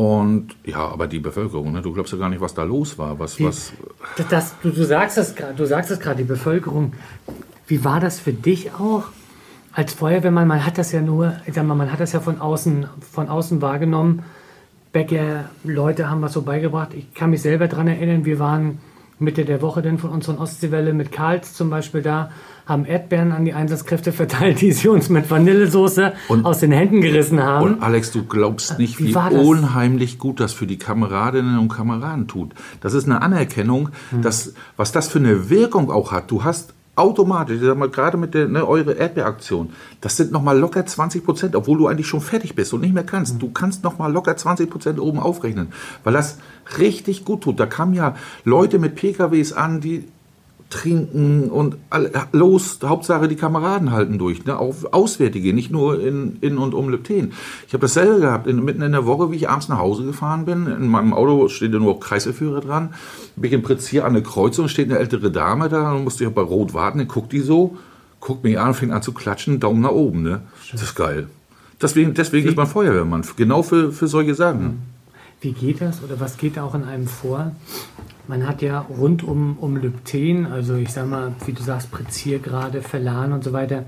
Und 0.00 0.56
ja, 0.64 0.78
aber 0.78 1.06
die 1.06 1.18
Bevölkerung, 1.18 1.72
ne? 1.72 1.82
du 1.82 1.92
glaubst 1.92 2.10
ja 2.14 2.18
gar 2.18 2.30
nicht, 2.30 2.40
was 2.40 2.54
da 2.54 2.62
los 2.62 2.96
war. 2.96 3.18
Was, 3.18 3.36
die, 3.36 3.44
was 3.44 3.74
das, 4.30 4.54
du, 4.62 4.70
du 4.70 4.84
sagst 4.84 5.18
es 5.18 5.34
gerade, 5.34 5.52
du 5.52 5.66
sagst 5.66 5.90
es 5.90 6.00
gerade, 6.00 6.16
die 6.16 6.24
Bevölkerung. 6.24 6.94
Wie 7.66 7.84
war 7.84 8.00
das 8.00 8.18
für 8.18 8.32
dich 8.32 8.72
auch 8.72 9.04
als 9.74 9.92
Feuerwehrmann? 9.92 10.48
Man 10.48 10.64
hat 10.64 10.78
das 10.78 10.92
ja 10.92 11.02
nur, 11.02 11.34
ich 11.44 11.52
sag 11.52 11.66
mal, 11.66 11.74
man 11.74 11.92
hat 11.92 12.00
das 12.00 12.12
ja 12.12 12.20
von 12.20 12.40
außen, 12.40 12.86
von 13.12 13.28
außen 13.28 13.60
wahrgenommen. 13.60 14.22
Bäcker, 14.94 15.50
Leute 15.64 16.08
haben 16.08 16.22
was 16.22 16.32
so 16.32 16.40
beigebracht. 16.40 16.94
Ich 16.94 17.12
kann 17.12 17.28
mich 17.28 17.42
selber 17.42 17.68
daran 17.68 17.86
erinnern, 17.86 18.24
wir 18.24 18.38
waren 18.38 18.78
Mitte 19.20 19.44
der 19.44 19.62
Woche 19.62 19.82
dann 19.82 19.98
von 19.98 20.10
unseren 20.10 20.38
Ostseewelle 20.38 20.92
mit 20.92 21.12
Karls 21.12 21.54
zum 21.54 21.70
Beispiel 21.70 22.02
da 22.02 22.30
haben 22.66 22.84
Erdbeeren 22.84 23.32
an 23.32 23.44
die 23.44 23.52
Einsatzkräfte 23.52 24.12
verteilt, 24.14 24.60
die 24.60 24.72
sie 24.72 24.88
uns 24.88 25.08
mit 25.08 25.30
Vanillesoße 25.30 26.12
und, 26.28 26.44
aus 26.44 26.60
den 26.60 26.72
Händen 26.72 27.00
gerissen 27.00 27.42
haben. 27.42 27.64
Und 27.64 27.82
Alex, 27.82 28.12
du 28.12 28.24
glaubst 28.24 28.78
nicht, 28.78 28.98
wie, 28.98 29.14
wie 29.14 29.36
unheimlich 29.36 30.18
gut 30.18 30.40
das 30.40 30.52
für 30.52 30.66
die 30.66 30.78
Kameradinnen 30.78 31.58
und 31.58 31.68
Kameraden 31.68 32.28
tut. 32.28 32.52
Das 32.80 32.94
ist 32.94 33.04
eine 33.04 33.22
Anerkennung, 33.22 33.90
hm. 34.10 34.22
dass, 34.22 34.54
was 34.76 34.92
das 34.92 35.08
für 35.08 35.18
eine 35.18 35.50
Wirkung 35.50 35.90
auch 35.90 36.12
hat. 36.12 36.30
Du 36.30 36.44
hast 36.44 36.74
automatisch, 37.00 37.56
ich 37.56 37.62
sag 37.62 37.76
mal, 37.76 37.88
gerade 37.88 38.16
mit 38.16 38.34
der 38.34 38.48
ne, 38.48 38.66
eure 38.66 38.92
Erdbeeraktion, 38.92 39.72
das 40.00 40.16
sind 40.16 40.32
nochmal 40.32 40.58
locker 40.58 40.84
20 40.84 41.24
Prozent, 41.24 41.56
obwohl 41.56 41.78
du 41.78 41.86
eigentlich 41.86 42.06
schon 42.06 42.20
fertig 42.20 42.54
bist 42.54 42.72
und 42.72 42.80
nicht 42.80 42.94
mehr 42.94 43.04
kannst. 43.04 43.40
Du 43.40 43.50
kannst 43.50 43.82
nochmal 43.82 44.12
locker 44.12 44.36
20 44.36 44.70
Prozent 44.70 45.00
oben 45.00 45.18
aufrechnen, 45.18 45.68
weil 46.04 46.12
das 46.12 46.38
richtig 46.78 47.24
gut 47.24 47.42
tut. 47.42 47.58
Da 47.58 47.66
kamen 47.66 47.94
ja 47.94 48.14
Leute 48.44 48.78
mit 48.78 48.94
PKWs 48.94 49.52
an, 49.52 49.80
die 49.80 50.04
trinken 50.70 51.50
und 51.50 51.76
all, 51.90 52.10
los, 52.32 52.78
Hauptsache 52.82 53.28
die 53.28 53.36
Kameraden 53.36 53.90
halten 53.90 54.18
durch, 54.18 54.44
ne? 54.44 54.56
auf 54.56 54.92
Auswärtige, 54.92 55.52
nicht 55.52 55.70
nur 55.70 56.00
in, 56.00 56.38
in 56.40 56.58
und 56.58 56.74
um 56.74 56.88
Lübten. 56.88 57.32
Ich 57.66 57.74
habe 57.74 57.82
dasselbe 57.82 58.20
gehabt, 58.20 58.46
in, 58.46 58.64
mitten 58.64 58.80
in 58.80 58.92
der 58.92 59.04
Woche, 59.04 59.30
wie 59.30 59.36
ich 59.36 59.48
abends 59.48 59.68
nach 59.68 59.78
Hause 59.78 60.04
gefahren 60.04 60.44
bin, 60.44 60.66
in 60.66 60.88
meinem 60.88 61.12
Auto 61.12 61.48
steht 61.48 61.72
ja 61.72 61.78
nur 61.78 61.98
Kreiselführer 61.98 62.60
dran, 62.60 62.94
bin 63.36 63.48
ich 63.48 63.52
im 63.52 63.62
Prinzip 63.62 64.04
an 64.04 64.14
der 64.14 64.22
Kreuzung, 64.22 64.68
steht 64.68 64.88
eine 64.88 64.98
ältere 64.98 65.30
Dame 65.30 65.68
da, 65.68 65.92
dann 65.92 66.04
musste 66.04 66.24
ich 66.24 66.30
auch 66.30 66.34
bei 66.34 66.42
Rot 66.42 66.72
warten, 66.72 66.98
dann 66.98 67.08
guckt 67.08 67.32
die 67.32 67.40
so, 67.40 67.76
guckt 68.20 68.44
mich 68.44 68.58
an, 68.58 68.72
fängt 68.72 68.92
an 68.92 69.02
zu 69.02 69.12
klatschen, 69.12 69.58
Daumen 69.58 69.80
nach 69.80 69.90
oben, 69.90 70.22
ne? 70.22 70.42
Das 70.70 70.82
ist 70.82 70.94
geil. 70.94 71.26
Deswegen, 71.82 72.14
deswegen 72.14 72.48
ist 72.48 72.56
man 72.56 72.66
Feuerwehrmann, 72.66 73.24
genau 73.36 73.62
für, 73.62 73.90
für 73.90 74.06
solche 74.06 74.34
Sachen. 74.34 74.82
Wie 75.40 75.52
geht 75.52 75.80
das 75.80 76.02
oder 76.04 76.20
was 76.20 76.36
geht 76.36 76.58
auch 76.58 76.74
in 76.74 76.84
einem 76.84 77.06
vor? 77.06 77.52
Man 78.30 78.46
hat 78.46 78.62
ja 78.62 78.78
rund 78.78 79.24
um, 79.24 79.56
um 79.58 79.76
Lübten, 79.76 80.46
also 80.46 80.76
ich 80.76 80.90
sag 80.90 81.08
mal, 81.08 81.34
wie 81.46 81.52
du 81.52 81.64
sagst, 81.64 81.90
Preziergrade, 81.90 82.80
Verlan 82.80 83.32
und 83.32 83.42
so 83.42 83.52
weiter, 83.52 83.86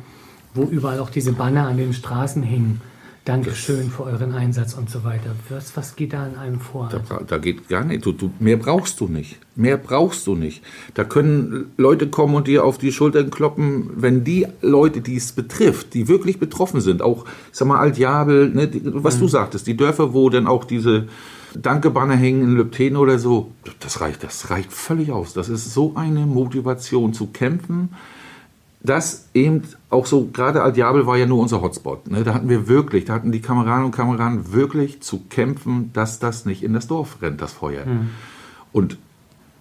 wo 0.52 0.64
überall 0.64 0.98
auch 0.98 1.10
diese 1.10 1.30
Banner 1.30 1.68
an 1.68 1.76
den 1.76 1.92
Straßen 1.92 2.42
hingen. 2.42 2.80
Dankeschön 3.24 3.88
für 3.88 4.02
euren 4.02 4.32
Einsatz 4.32 4.74
und 4.74 4.90
so 4.90 5.04
weiter. 5.04 5.30
Was, 5.48 5.76
was 5.76 5.94
geht 5.94 6.12
da 6.12 6.26
in 6.26 6.34
einem 6.34 6.58
vor? 6.58 6.88
Da, 6.90 7.20
da 7.24 7.38
geht 7.38 7.68
gar 7.68 7.84
nicht. 7.84 8.04
Du, 8.04 8.10
du, 8.10 8.32
mehr 8.40 8.56
brauchst 8.56 8.98
du 8.98 9.06
nicht. 9.06 9.38
Mehr 9.54 9.76
brauchst 9.76 10.26
du 10.26 10.34
nicht. 10.34 10.64
Da 10.94 11.04
können 11.04 11.70
Leute 11.76 12.08
kommen 12.08 12.34
und 12.34 12.48
dir 12.48 12.64
auf 12.64 12.78
die 12.78 12.90
Schultern 12.90 13.30
kloppen, 13.30 13.90
wenn 13.94 14.24
die 14.24 14.48
Leute, 14.60 15.02
die 15.02 15.14
es 15.14 15.30
betrifft, 15.30 15.94
die 15.94 16.08
wirklich 16.08 16.40
betroffen 16.40 16.80
sind, 16.80 17.00
auch, 17.00 17.26
ich 17.52 17.58
sag 17.58 17.68
mal, 17.68 17.78
Altjabel, 17.78 18.48
ne, 18.48 18.68
was 18.86 19.18
mhm. 19.18 19.20
du 19.20 19.28
sagtest, 19.28 19.68
die 19.68 19.76
Dörfer, 19.76 20.12
wo 20.12 20.28
dann 20.30 20.48
auch 20.48 20.64
diese 20.64 21.06
Danke-Banner 21.60 22.16
hängen 22.16 22.42
in 22.42 22.56
Lübten 22.56 22.96
oder 22.96 23.18
so, 23.18 23.52
das 23.80 24.00
reicht, 24.00 24.22
das 24.22 24.50
reicht 24.50 24.72
völlig 24.72 25.10
aus. 25.10 25.32
Das 25.32 25.48
ist 25.48 25.72
so 25.72 25.94
eine 25.96 26.26
Motivation 26.26 27.12
zu 27.12 27.28
kämpfen, 27.28 27.90
dass 28.82 29.28
eben 29.32 29.62
auch 29.90 30.06
so, 30.06 30.28
gerade 30.32 30.62
Al-Diabel 30.62 31.06
war 31.06 31.16
ja 31.16 31.26
nur 31.26 31.38
unser 31.38 31.62
Hotspot. 31.62 32.10
Ne? 32.10 32.24
Da 32.24 32.34
hatten 32.34 32.48
wir 32.48 32.68
wirklich, 32.68 33.04
da 33.04 33.14
hatten 33.14 33.30
die 33.30 33.40
Kameraden 33.40 33.84
und 33.86 33.92
Kameraden 33.92 34.52
wirklich 34.52 35.00
zu 35.00 35.20
kämpfen, 35.28 35.90
dass 35.92 36.18
das 36.18 36.46
nicht 36.46 36.62
in 36.62 36.72
das 36.72 36.88
Dorf 36.88 37.18
rennt, 37.22 37.40
das 37.40 37.52
Feuer. 37.52 37.86
Mhm. 37.86 38.10
Und 38.72 38.98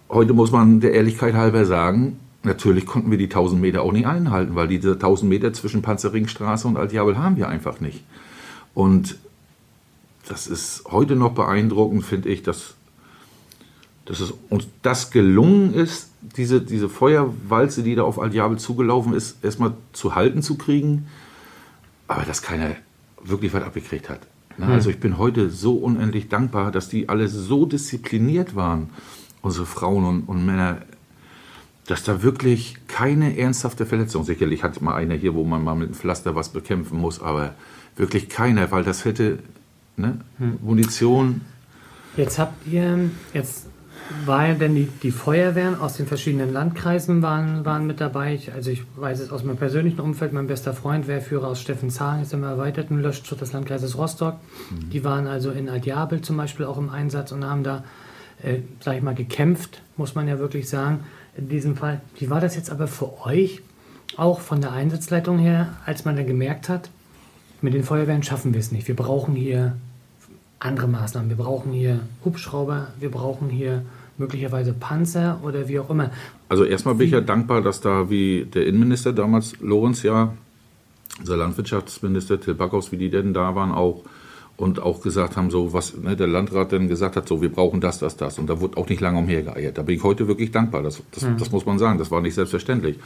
heute 0.10 0.34
muss 0.34 0.52
man 0.52 0.80
der 0.80 0.94
Ehrlichkeit 0.94 1.36
halber 1.36 1.66
sagen, 1.66 2.20
natürlich 2.44 2.88
konnten 2.88 3.12
wir 3.12 3.20
die 3.20 3.26
1000 3.26 3.62
Meter 3.62 3.84
auch 3.84 3.92
nicht 3.92 4.08
einhalten, 4.08 4.56
weil 4.56 4.68
diese 4.68 4.94
1000 4.94 5.30
Meter 5.30 5.54
zwischen 5.54 5.84
Panzerringstraße 5.84 6.68
und 6.68 6.78
Al-Diabel 6.78 7.18
haben 7.20 7.38
wir 7.38 7.48
einfach 7.48 7.80
nicht. 7.80 8.04
Und 8.74 9.18
das 10.28 10.48
ist 10.48 10.84
heute 10.86 11.16
noch 11.16 11.34
beeindruckend, 11.34 12.06
finde 12.06 12.30
ich, 12.30 12.44
dass, 12.44 12.76
dass 14.06 14.20
es 14.20 14.34
uns 14.50 14.68
das 14.82 15.12
gelungen 15.12 15.74
ist, 15.74 16.10
diese, 16.38 16.62
diese 16.62 16.90
Feuerwalze, 16.90 17.84
die 17.84 17.96
da 17.96 18.04
auf 18.04 18.20
Al-Jabel 18.20 18.60
zugelaufen 18.60 19.14
ist, 19.14 19.44
erstmal 19.44 19.74
zu 19.94 20.16
halten 20.16 20.42
zu 20.42 20.58
kriegen, 20.58 21.08
aber 22.08 22.24
dass 22.24 22.42
keiner 22.42 22.76
wirklich 23.24 23.54
was 23.54 23.64
abgekriegt 23.64 24.10
hat. 24.10 24.22
Na, 24.58 24.68
hm. 24.68 24.74
Also 24.74 24.90
ich 24.90 25.00
bin 25.00 25.18
heute 25.18 25.50
so 25.50 25.76
unendlich 25.76 26.30
dankbar, 26.30 26.72
dass 26.72 26.90
die 26.90 27.10
alle 27.10 27.28
so 27.28 27.66
diszipliniert 27.66 28.56
waren, 28.56 28.90
unsere 29.42 29.66
Frauen 29.66 30.06
und, 30.06 30.24
und 30.24 30.46
Männer, 30.46 30.82
dass 31.88 32.04
da 32.04 32.22
wirklich 32.22 32.78
keine 32.88 33.38
ernsthafte 33.38 33.86
Verletzung, 33.86 34.24
sicherlich 34.24 34.64
hat 34.64 34.82
mal 34.82 34.96
einer 34.96 35.16
hier, 35.16 35.34
wo 35.34 35.44
man 35.44 35.64
mal 35.64 35.76
mit 35.76 35.88
einem 35.88 35.96
Pflaster 35.96 36.36
was 36.36 36.50
bekämpfen 36.50 37.00
muss, 37.00 37.22
aber 37.22 37.56
wirklich 37.96 38.30
keiner, 38.30 38.72
weil 38.72 38.84
das 38.84 39.04
hätte 39.04 39.40
ne? 40.02 40.18
Hm. 40.40 40.60
Munition. 40.62 41.42
Jetzt 42.18 42.40
habt 42.40 42.68
ihr, 42.68 43.10
jetzt 43.34 43.68
war 44.26 44.48
ja 44.48 44.54
denn 44.54 44.76
die, 44.76 44.88
die 45.04 45.12
Feuerwehren 45.12 45.80
aus 45.80 45.98
den 45.98 46.06
verschiedenen 46.06 46.52
Landkreisen 46.52 47.22
waren, 47.22 47.66
waren 47.66 47.88
mit 47.88 48.02
dabei. 48.02 48.34
Ich, 48.34 48.54
also 48.54 48.70
ich 48.70 48.84
weiß 48.96 49.20
es 49.20 49.32
aus 49.32 49.44
meinem 49.44 49.58
persönlichen 49.58 50.02
Umfeld, 50.02 50.34
mein 50.34 50.48
bester 50.48 50.74
Freund, 50.74 51.08
Wehrführer 51.08 51.48
aus 51.48 51.62
Steffenshagen, 51.62 52.22
ist 52.22 52.34
im 52.34 52.44
erweiterten 52.44 53.00
Löschschutz 53.00 53.40
des 53.40 53.54
Landkreises 53.54 53.98
Rostock. 53.98 54.36
Mhm. 54.70 54.90
Die 54.90 55.04
waren 55.04 55.28
also 55.28 55.52
in 55.52 55.70
Adjabel 55.70 56.22
zum 56.22 56.38
Beispiel 56.38 56.66
auch 56.66 56.78
im 56.78 56.90
Einsatz 56.90 57.32
und 57.32 57.46
haben 57.46 57.64
da, 57.64 57.84
äh, 58.44 58.60
sag 58.80 58.98
ich 58.98 59.04
mal, 59.04 59.16
gekämpft, 59.16 59.82
muss 59.98 60.16
man 60.16 60.28
ja 60.28 60.40
wirklich 60.40 60.68
sagen, 60.68 61.02
in 61.38 61.48
diesem 61.48 61.78
Fall. 61.78 62.02
Wie 62.18 62.30
war 62.30 62.42
das 62.42 62.56
jetzt 62.56 62.72
aber 62.72 62.88
für 62.88 63.26
euch, 63.26 63.62
auch 64.18 64.42
von 64.42 64.60
der 64.60 64.74
Einsatzleitung 64.74 65.40
her, 65.40 65.70
als 65.86 66.04
man 66.04 66.18
dann 66.18 66.28
gemerkt 66.28 66.68
hat, 66.68 66.90
mit 67.62 67.74
den 67.74 67.84
Feuerwehren 67.84 68.24
schaffen 68.24 68.54
wir 68.54 68.60
es 68.60 68.72
nicht. 68.72 68.88
Wir 68.88 68.96
brauchen 68.96 69.36
hier 69.36 69.78
andere 70.62 70.88
Maßnahmen. 70.88 71.30
Wir 71.30 71.38
brauchen 71.38 71.72
hier 71.72 72.00
Hubschrauber, 72.24 72.88
wir 73.00 73.10
brauchen 73.10 73.50
hier 73.50 73.84
möglicherweise 74.18 74.74
Panzer 74.74 75.40
oder 75.44 75.68
wie 75.68 75.80
auch 75.80 75.90
immer. 75.90 76.12
Also 76.48 76.64
erstmal 76.64 76.96
bin 76.96 77.08
ich 77.08 77.14
ja 77.14 77.22
dankbar, 77.22 77.62
dass 77.62 77.82
da 77.82 78.10
wie 78.10 78.46
der 78.46 78.68
Innenminister 78.68 79.12
damals, 79.12 79.60
Lorenz 79.60 80.04
ja, 80.04 80.34
unser 81.20 81.38
Landwirtschaftsminister 81.38 82.40
Till 82.40 82.54
Backhaus, 82.54 82.92
wie 82.92 82.98
die 82.98 83.10
denn 83.10 83.34
da 83.34 83.56
waren 83.56 83.72
auch 83.72 84.04
und 84.56 84.80
auch 84.80 85.02
gesagt 85.02 85.38
haben, 85.38 85.50
so 85.50 85.74
was 85.74 85.98
ne, 85.98 86.16
der 86.16 86.28
Landrat 86.28 86.72
dann 86.72 86.88
gesagt 86.88 87.16
hat, 87.16 87.28
so 87.28 87.42
wir 87.42 87.52
brauchen 87.52 87.82
das, 87.82 87.98
das, 87.98 88.16
das. 88.16 88.38
Und 88.38 88.48
da 88.48 88.62
wurde 88.62 88.78
auch 88.78 88.88
nicht 88.88 89.02
lange 89.02 89.18
umhergeeiert. 89.18 89.80
Da 89.80 89.82
bin 89.82 89.96
ich 89.96 90.04
heute 90.04 90.28
wirklich 90.28 90.52
dankbar. 90.52 90.84
Das, 90.84 91.02
das, 91.12 91.24
mhm. 91.24 91.38
das 91.38 91.52
muss 91.52 91.66
man 91.66 91.80
sagen. 91.80 91.98
Das 91.98 92.12
war 92.12 92.22
nicht 92.22 92.36
selbstverständlich. 92.36 93.00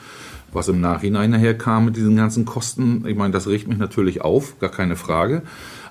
Was 0.52 0.68
im 0.68 0.82
Nachhinein 0.82 1.32
nachher 1.32 1.58
kam 1.58 1.86
mit 1.86 1.96
diesen 1.96 2.18
ganzen 2.18 2.44
Kosten, 2.44 3.06
ich 3.08 3.16
meine, 3.16 3.32
das 3.32 3.48
riecht 3.48 3.70
mich 3.70 3.78
natürlich 3.78 4.22
auf, 4.22 4.60
gar 4.60 4.70
keine 4.70 4.98
Frage. 4.98 5.44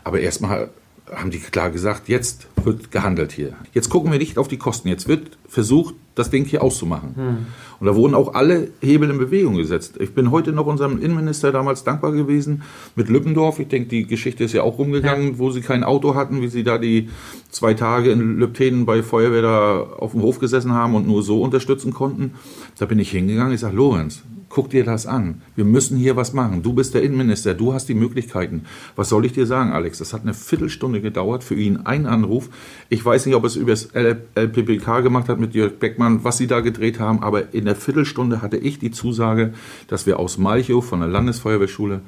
Aber 0.03 0.21
erstmal 0.21 0.69
haben 1.13 1.31
die 1.31 1.39
klar 1.39 1.71
gesagt, 1.71 2.09
jetzt 2.09 2.47
wird 2.65 2.91
gehandelt 2.91 3.33
hier. 3.33 3.53
Jetzt 3.73 3.91
gucken 3.91 4.11
wir 4.11 4.19
nicht 4.19 4.39
auf 4.39 4.49
die 4.49 4.57
Kosten. 4.57 4.89
Jetzt 4.89 5.07
wird 5.07 5.37
versucht, 5.49 5.95
das 6.15 6.31
Ding 6.31 6.45
hier 6.45 6.63
auszumachen. 6.63 7.15
Hm. 7.15 7.47
Und 7.81 7.87
da 7.87 7.95
wurden 7.95 8.15
auch 8.15 8.35
alle 8.35 8.69
Hebel 8.81 9.11
in 9.11 9.19
Bewegung 9.19 9.57
gesetzt. 9.57 9.97
Ich 10.01 10.15
bin 10.15 10.31
heute 10.31 10.53
noch 10.53 10.67
unserem 10.67 11.03
Innenminister 11.03 11.53
damals 11.53 11.85
dankbar 11.85 12.13
gewesen 12.13 12.63
mit 12.97 13.09
Lüppendorf. 13.09 13.59
Ich 13.59 13.69
denke, 13.69 13.89
die 13.89 14.07
Geschichte 14.07 14.45
ist 14.45 14.53
ja 14.53 14.63
auch 14.63 14.79
rumgegangen, 14.79 15.33
ja. 15.33 15.39
wo 15.39 15.51
sie 15.51 15.61
kein 15.61 15.85
Auto 15.85 16.15
hatten, 16.15 16.41
wie 16.41 16.49
sie 16.49 16.65
da 16.65 16.79
die 16.79 17.11
zwei 17.51 17.75
Tage 17.75 18.11
in 18.11 18.39
Lübten 18.39 18.87
bei 18.87 19.03
Feuerwehr 19.03 19.43
da 19.43 19.81
auf 19.81 20.13
dem 20.13 20.23
Hof 20.23 20.39
gesessen 20.39 20.73
haben 20.73 20.95
und 20.95 21.07
nur 21.07 21.23
so 21.23 21.43
unterstützen 21.43 21.93
konnten. 21.93 22.35
Da 22.79 22.87
bin 22.87 22.99
ich 22.99 23.11
hingegangen. 23.11 23.53
Ich 23.53 23.61
sage, 23.61 23.77
Lorenz, 23.77 24.23
guck 24.55 24.71
dir 24.71 24.85
das 24.85 25.05
an. 25.05 25.43
Wir 25.57 25.65
müssen 25.65 25.97
hier 25.97 26.15
was 26.15 26.33
machen. 26.33 26.63
Du 26.63 26.75
bist 26.75 26.95
der 26.95 27.03
Innenminister, 27.03 27.55
du 27.55 27.75
hast 27.75 27.89
die 27.89 27.95
Möglichkeiten. 27.95 28.67
Was 28.95 29.09
soll 29.09 29.25
ich 29.25 29.33
dir 29.33 29.47
sagen, 29.47 29.73
Alex? 29.73 29.99
Das 29.99 30.13
hat 30.13 30.23
eine 30.23 30.33
Viertelstunde 30.33 31.01
gedauert 31.01 31.43
für 31.43 31.57
ihn, 31.57 31.81
ein 31.85 32.07
Anruf. 32.07 32.49
Ich 32.89 33.05
weiß 33.05 33.27
nicht, 33.27 33.35
ob 33.35 33.45
es 33.45 33.57
über 33.57 33.73
das 33.73 33.89
LPPK 33.95 35.01
gemacht 35.01 35.29
hat 35.29 35.41
mit 35.41 35.55
Jörg 35.55 35.81
Beckmann, 35.81 36.23
was 36.23 36.37
sie 36.37 36.47
da 36.47 36.61
gedreht 36.61 37.01
haben, 37.01 37.21
aber 37.21 37.53
in 37.53 37.65
der 37.65 37.75
Viertelstunde 37.75 38.43
hatte 38.43 38.57
ich 38.57 38.79
die 38.79 38.93
Zusage, 38.93 39.55
dass 39.89 40.07
wir 40.07 40.21
aus 40.21 40.39
Malchow 40.39 40.85
von 40.85 41.01
der 41.01 41.09
Landesfeuerwehrschule 41.09 42.01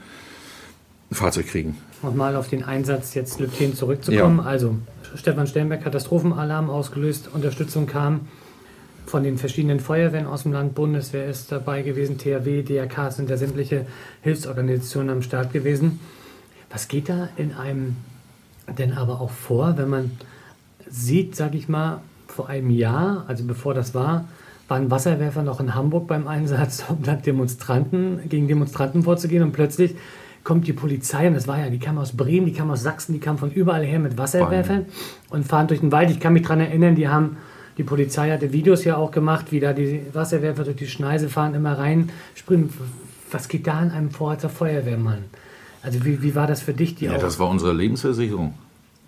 ein 1.11 1.15
Fahrzeug 1.15 1.49
kriegen. 1.49 1.77
Und 2.03 2.17
mal 2.17 2.37
auf 2.37 2.49
den 2.49 2.63
Einsatz 2.63 3.15
jetzt 3.15 3.41
Lübten 3.41 3.75
zurückzukommen. 3.75 4.39
Ja. 4.39 4.45
Also, 4.45 4.77
Stefan 5.17 5.49
Sternberg, 5.49 5.83
Katastrophenalarm 5.83 6.71
ausgelöst, 6.71 7.29
Unterstützung 7.33 7.87
kam 7.87 8.21
von 9.07 9.23
den 9.23 9.39
verschiedenen 9.39 9.81
Feuerwehren 9.81 10.27
aus 10.27 10.43
dem 10.43 10.53
Land, 10.53 10.75
Bundeswehr 10.75 11.27
ist 11.27 11.51
dabei 11.53 11.83
gewesen, 11.83 12.19
THW, 12.19 12.63
DRK 12.63 13.13
sind 13.13 13.31
ja 13.31 13.37
sämtliche 13.37 13.87
Hilfsorganisationen 14.23 15.11
am 15.11 15.23
Start 15.23 15.53
gewesen. 15.53 16.01
Was 16.71 16.89
geht 16.89 17.09
da 17.09 17.29
in 17.37 17.55
einem 17.55 17.97
denn 18.79 18.93
aber 18.93 19.21
auch 19.21 19.31
vor, 19.31 19.79
wenn 19.79 19.89
man 19.89 20.11
sieht, 20.89 21.37
sag 21.37 21.55
ich 21.55 21.69
mal, 21.69 22.01
vor 22.27 22.49
einem 22.49 22.71
Jahr, 22.71 23.25
also 23.29 23.45
bevor 23.45 23.75
das 23.75 23.95
war, 23.95 24.27
waren 24.69 24.91
Wasserwerfer 24.91 25.43
noch 25.43 25.61
in 25.61 25.75
Hamburg 25.75 26.09
beim 26.09 26.27
Einsatz, 26.27 26.85
um 26.89 27.03
dann 27.03 27.23
Demonstranten, 27.23 28.29
gegen 28.29 28.49
Demonstranten 28.49 29.05
vorzugehen 29.05 29.43
und 29.43 29.53
plötzlich 29.53 29.95
kommt 30.43 30.67
die 30.67 30.73
Polizei 30.73 31.27
und 31.27 31.35
das 31.35 31.49
war 31.49 31.59
ja, 31.59 31.71
die 31.71 31.79
kam 31.79 31.99
aus 31.99 32.13
Bremen, 32.13 32.47
die 32.47 32.53
kam 32.53 32.71
aus 32.71 32.83
Sachsen, 32.83 33.13
die 33.13 33.19
kam 33.19 33.39
von 33.39 33.51
überall 33.51 33.85
her 33.85 33.99
mit 33.99 34.17
Wasserwerfern 34.17 34.87
und 35.31 35.45
fahren 35.45 35.67
durch 35.67 35.81
den 35.81 35.91
Wald. 35.91 36.11
Ich 36.11 36.21
kann 36.21 36.33
mich 36.33 36.43
daran 36.43 36.61
erinnern, 36.61 36.95
die 36.95 37.09
haben 37.09 37.37
die 37.79 37.83
Polizei 37.83 38.31
hatte 38.31 38.53
Videos 38.53 38.85
ja 38.85 38.97
auch 38.97 39.11
gemacht, 39.11 39.53
wie 39.53 39.61
da 39.61 39.73
die 39.73 40.03
Wasserwerfer 40.13 40.65
durch 40.65 40.77
die 40.77 40.87
Schneise 40.87 41.29
fahren, 41.29 41.55
immer 41.55 41.79
rein 41.79 42.11
springen. 42.35 42.73
Was 43.31 43.49
geht 43.49 43.67
da 43.67 43.75
an 43.75 43.91
einem 43.91 44.11
vor 44.11 44.31
als 44.31 44.45
Feuerwehrmann? 44.45 45.25
Also 45.83 46.05
wie, 46.05 46.23
wie 46.23 46.35
war 46.35 46.47
das 46.47 46.63
für 46.63 46.73
dich? 46.73 46.95
Die 46.95 47.07
ja, 47.07 47.17
auch? 47.17 47.21
das 47.21 47.39
war 47.39 47.49
unsere 47.49 47.73
Lebensversicherung. 47.73 48.55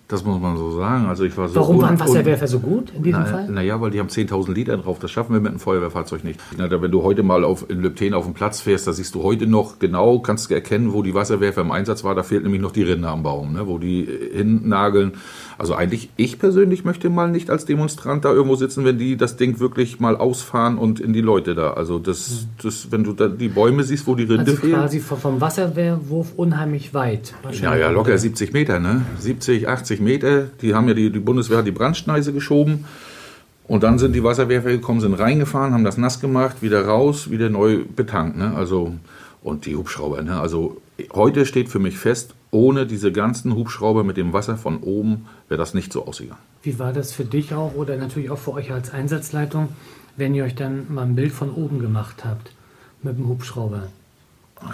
Das 0.09 0.25
muss 0.25 0.41
man 0.41 0.57
so 0.57 0.71
sagen. 0.71 1.05
Also 1.05 1.25
ich 1.25 1.37
war 1.37 1.49
so 1.49 1.57
Warum 1.61 1.83
waren 1.83 2.01
Wasserwerfer 2.01 2.49
so 2.49 2.61
gut 2.61 2.93
in 2.97 3.03
diesem 3.03 3.21
na, 3.21 3.27
Fall? 3.27 3.49
Naja, 3.51 3.79
weil 3.79 3.91
die 3.91 4.01
haben 4.01 4.09
10.000 4.09 4.55
Liter 4.55 4.79
drauf. 4.79 4.99
Das 4.99 5.11
schaffen 5.11 5.35
wir 5.35 5.41
mit 5.41 5.51
einem 5.51 5.61
Feuerwehrfahrzeug 5.61 6.25
nicht. 6.25 6.41
Na, 6.57 6.71
wenn 6.81 6.91
du 6.91 7.03
heute 7.03 7.23
mal 7.23 7.45
auf, 7.45 7.69
in 7.69 7.83
Lübten 7.83 8.15
auf 8.15 8.25
dem 8.25 8.33
Platz 8.33 8.63
fährst, 8.63 8.87
da 8.87 8.95
siehst 8.95 9.15
du 9.15 9.23
heute 9.23 9.47
noch 9.47 9.79
genau, 9.79 10.21
kannst 10.21 10.49
du 10.49 10.55
erkennen, 10.55 10.95
wo 10.95 11.03
die 11.03 11.13
Wasserwerfer 11.13 11.61
im 11.61 11.71
Einsatz 11.71 12.05
war. 12.05 12.15
Da 12.15 12.23
fehlt 12.23 12.43
nämlich 12.43 12.63
noch 12.63 12.73
die 12.73 12.85
Rinde 12.85 13.07
am 13.07 13.23
Baum, 13.23 13.53
ne, 13.53 13.67
wo 13.67 13.77
die 13.77 14.09
hinnageln. 14.33 15.13
Also 15.59 15.75
eigentlich, 15.75 16.09
ich 16.17 16.39
persönlich 16.39 16.85
möchte 16.85 17.11
mal 17.11 17.29
nicht 17.29 17.51
als 17.51 17.65
Demonstrant 17.65 18.25
da 18.25 18.33
irgendwo 18.33 18.55
sitzen, 18.55 18.85
wenn 18.85 18.97
die 18.97 19.17
das 19.17 19.37
Ding 19.37 19.59
wirklich 19.59 19.99
mal 19.99 20.17
ausfahren 20.17 20.79
und 20.79 21.01
in 21.01 21.13
die 21.13 21.21
Leute 21.21 21.57
da. 21.57 21.73
Also 21.73 21.99
das, 21.99 22.47
das 22.63 22.93
wenn 22.93 23.03
du 23.03 23.13
da 23.13 23.27
die 23.27 23.49
Bäume 23.49 23.83
siehst, 23.83 24.07
wo 24.07 24.15
die 24.15 24.23
Rinde 24.23 24.53
also 24.53 24.69
quasi 24.69 25.01
vom 25.01 25.41
Wasserwehrwurf 25.41 26.29
unheimlich 26.37 26.95
weit. 26.95 27.35
Ja, 27.61 27.75
ja, 27.75 27.91
locker 27.91 28.17
70 28.17 28.53
Meter, 28.53 28.79
ne? 28.79 29.05
70, 29.19 29.67
80 29.67 30.01
Meter. 30.01 30.45
Die 30.63 30.75
haben 30.75 30.87
ja 30.87 30.95
die, 30.95 31.11
die 31.11 31.19
Bundeswehr 31.19 31.63
die 31.63 31.73
Brandschneise 31.73 32.33
geschoben. 32.33 32.85
Und 33.67 33.83
dann 33.83 33.99
sind 33.99 34.15
die 34.15 34.23
Wasserwerfer 34.23 34.71
gekommen, 34.71 35.01
sind 35.01 35.15
reingefahren, 35.15 35.75
haben 35.75 35.85
das 35.85 35.99
nass 35.99 36.21
gemacht, 36.21 36.63
wieder 36.63 36.87
raus, 36.87 37.31
wieder 37.31 37.51
neu 37.51 37.81
betankt. 37.85 38.39
Ne? 38.39 38.55
Also, 38.55 38.95
und 39.43 39.67
die 39.67 39.75
Hubschrauber. 39.75 40.23
Ne? 40.23 40.41
Also 40.41 40.81
heute 41.13 41.47
steht 41.47 41.69
für 41.69 41.81
mich 41.81 41.99
fest, 41.99 42.35
ohne 42.51 42.87
diese 42.87 43.13
ganzen 43.13 43.55
Hubschrauber 43.55 44.05
mit 44.05 44.17
dem 44.17 44.33
Wasser 44.33 44.57
von 44.57 44.79
oben 44.79 45.27
wäre 45.49 45.59
das 45.59 45.75
nicht 45.75 45.93
so 45.93 46.07
ausgegangen. 46.07 46.41
Wie 46.63 46.79
war 46.79 46.93
das 46.93 47.13
für 47.13 47.25
dich 47.25 47.55
auch 47.55 47.75
oder 47.75 47.97
natürlich 47.97 48.31
auch 48.31 48.39
für 48.39 48.53
euch 48.53 48.73
als 48.73 48.91
Einsatzleitung, 48.91 49.69
wenn 50.17 50.35
ihr 50.35 50.45
euch 50.45 50.55
dann 50.55 50.93
mal 50.93 51.03
ein 51.03 51.15
Bild 51.15 51.33
von 51.33 51.51
oben 51.51 51.81
gemacht 51.81 52.25
habt 52.25 52.53
mit 53.03 53.17
dem 53.17 53.29
Hubschrauber 53.29 53.89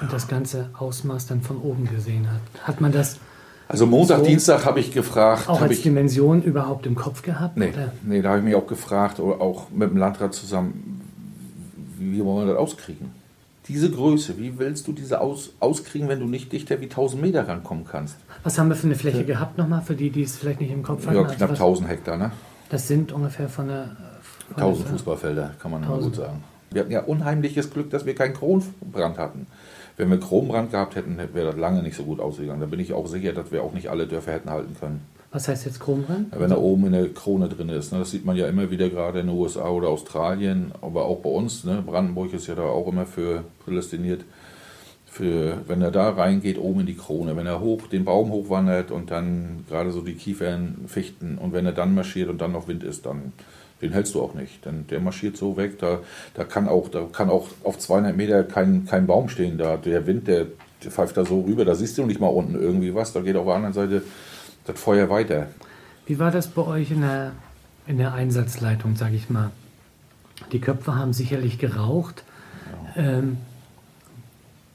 und 0.01 0.13
das 0.13 0.29
ganze 0.29 0.71
Ausmaß 0.79 1.27
dann 1.27 1.43
von 1.43 1.59
oben 1.59 1.89
gesehen 1.89 2.29
habt? 2.31 2.67
Hat 2.67 2.81
man 2.81 2.93
das 2.93 3.19
also 3.67 3.87
Montag, 3.87 4.19
so 4.19 4.25
Dienstag 4.27 4.67
habe 4.67 4.79
ich 4.81 4.93
gefragt. 4.93 5.49
Auch 5.49 5.61
als 5.61 5.73
ich, 5.73 5.83
Dimension 5.83 6.43
überhaupt 6.43 6.87
im 6.87 6.95
Kopf 6.95 7.23
gehabt? 7.23 7.57
Nee, 7.57 7.73
nee 8.03 8.21
da 8.21 8.31
habe 8.31 8.41
ich 8.41 8.45
mich 8.45 8.55
auch 8.55 8.67
gefragt, 8.67 9.21
auch 9.21 9.71
mit 9.71 9.91
dem 9.91 9.97
Landrat 9.97 10.35
zusammen, 10.35 11.01
wie 11.99 12.23
wollen 12.23 12.47
wir 12.47 12.53
das 12.53 12.63
auskriegen? 12.63 13.24
Diese 13.69 13.91
Größe, 13.91 14.39
wie 14.39 14.59
willst 14.59 14.87
du 14.87 14.93
diese 14.93 15.21
aus, 15.21 15.55
auskriegen, 15.59 16.09
wenn 16.09 16.21
du 16.21 16.27
nicht 16.27 16.53
dichter 16.53 16.81
wie 16.81 16.85
1000 16.85 17.23
Meter 17.23 17.49
rankommen 17.49 17.87
kannst? 17.91 18.17
Was 18.43 18.59
haben 18.59 18.69
wir 18.69 18.77
für 18.77 18.87
eine 18.87 18.95
Fläche 18.95 19.19
ja. 19.19 19.25
gehabt 19.25 19.57
nochmal, 19.57 19.81
für 19.81 19.95
die, 19.95 20.11
die 20.11 20.23
es 20.23 20.37
vielleicht 20.37 20.61
nicht 20.61 20.71
im 20.71 20.83
Kopf 20.83 21.07
haben? 21.07 21.17
Ja, 21.17 21.25
knapp 21.25 21.51
also 21.51 21.65
1000 21.65 21.89
Hektar, 21.89 22.17
ne? 22.19 22.31
Das 22.69 22.89
sind 22.89 23.13
ungefähr 23.13 23.49
von 23.49 23.69
der... 23.69 23.97
Von 24.49 24.63
1000 24.63 24.89
Fußballfelder, 24.89 25.55
kann 25.59 25.71
man 25.71 25.83
immer 25.83 25.99
gut 25.99 26.17
sagen. 26.17 26.45
Wir 26.71 26.83
hatten 26.83 26.93
ja 26.93 27.05
unheimliches 27.05 27.71
Glück, 27.71 27.89
dass 27.91 28.05
wir 28.05 28.15
keinen 28.15 28.35
Kronbrand 28.35 29.17
hatten. 29.17 29.47
Wenn 29.97 30.11
wir 30.11 30.19
Chrombrand 30.19 30.73
gehabt 30.73 30.97
hätten, 30.97 31.17
wäre 31.17 31.53
das 31.53 31.57
lange 31.57 31.83
nicht 31.83 31.97
so 31.97 32.03
gut 32.03 32.21
ausgegangen. 32.21 32.61
Da 32.61 32.67
bin 32.67 32.81
ich 32.81 32.93
auch 32.93 33.07
sicher, 33.07 33.33
dass 33.33 33.53
wir 33.53 33.63
auch 33.63 33.73
nicht 33.73 33.89
alle 33.89 34.07
Dörfer 34.07 34.33
hätten 34.33 34.51
halten 34.51 34.77
können. 34.79 35.03
Was 35.35 35.49
heißt 35.49 35.65
jetzt 35.65 35.81
Chrombrand? 35.81 36.33
Ja, 36.33 36.39
wenn 36.39 36.51
da 36.51 36.57
oben 36.57 36.87
in 36.87 36.93
der 36.93 37.09
Krone 37.09 37.49
drin 37.49 37.69
ist. 37.69 37.93
Ne? 37.93 37.99
Das 37.99 38.13
sieht 38.13 38.25
man 38.25 38.37
ja 38.37 38.47
immer 38.47 38.71
wieder 38.71 38.89
gerade 38.89 39.19
in 39.19 39.27
den 39.27 39.37
USA 39.37 39.69
oder 39.69 39.89
Australien, 39.89 40.71
aber 40.81 41.07
auch 41.07 41.19
bei 41.19 41.29
uns. 41.29 41.65
Ne? 41.65 41.83
Brandenburg 41.85 42.33
ist 42.33 42.47
ja 42.47 42.55
da 42.55 42.63
auch 42.63 42.87
immer 42.87 43.05
für 43.05 43.43
prädestiniert. 43.65 44.25
Für, 45.07 45.59
wenn 45.67 45.83
er 45.83 45.91
da 45.91 46.11
reingeht, 46.11 46.57
oben 46.57 46.81
in 46.81 46.87
die 46.87 46.97
Krone, 46.97 47.37
wenn 47.37 47.47
er 47.47 47.59
hoch 47.59 47.89
den 47.89 48.05
Baum 48.05 48.31
hochwandert 48.31 48.93
und 48.93 49.11
dann 49.11 49.65
gerade 49.69 49.91
so 49.91 50.03
die 50.03 50.15
Kiefern, 50.15 50.85
Fichten 50.87 51.37
und 51.37 51.53
wenn 51.53 51.67
er 51.67 51.73
dann 51.73 51.97
marschiert 51.97 52.29
und 52.29 52.41
dann 52.41 52.53
noch 52.53 52.69
Wind 52.69 52.85
ist, 52.85 53.05
dann 53.05 53.33
den 53.83 53.93
hältst 53.93 54.15
du 54.15 54.23
auch 54.23 54.35
nicht. 54.35 54.65
Denn 54.65 54.87
der 54.89 55.01
marschiert 55.01 55.37
so 55.37 55.57
weg, 55.57 55.81
da, 55.81 55.99
da, 56.35 56.45
kann, 56.45 56.69
auch, 56.69 56.89
da 56.89 57.09
kann 57.13 57.29
auch 57.29 57.49
auf 57.65 57.79
200 57.79 58.17
Meter 58.17 58.45
kein, 58.45 58.87
kein 58.87 59.09
Baum 59.09 59.29
stehen. 59.29 59.59
Da, 59.59 59.79
der 59.79 60.07
Wind, 60.07 60.29
der, 60.29 60.47
der 60.85 60.91
pfeift 60.93 61.17
da 61.17 61.25
so 61.25 61.41
rüber, 61.41 61.65
da 61.65 61.75
siehst 61.75 61.99
du 61.99 62.07
nicht 62.07 62.21
mal 62.21 62.29
unten 62.29 62.55
irgendwie 62.55 62.95
was. 62.95 63.13
Da 63.13 63.21
geht 63.21 63.35
auf 63.35 63.47
der 63.47 63.55
anderen 63.55 63.75
Seite 63.75 64.03
das 64.65 64.79
Feuer 64.81 65.11
weiter. 65.11 65.49
Wie 66.07 66.19
war 66.19 66.31
das 66.31 66.49
bei 66.49 66.63
euch 66.63 66.91
in 66.91 67.01
der, 67.01 67.33
in 67.87 67.99
der 67.99 68.13
Einsatzleitung, 68.13 68.97
sage 68.97 69.17
ich 69.17 69.31
mal? 69.31 69.51
Die 70.53 70.61
Köpfe 70.61 70.95
haben 70.95 71.13
sicherlich 71.13 71.59
geraucht. 71.59 72.25
Ja. 72.97 73.03
Ähm, 73.03 73.39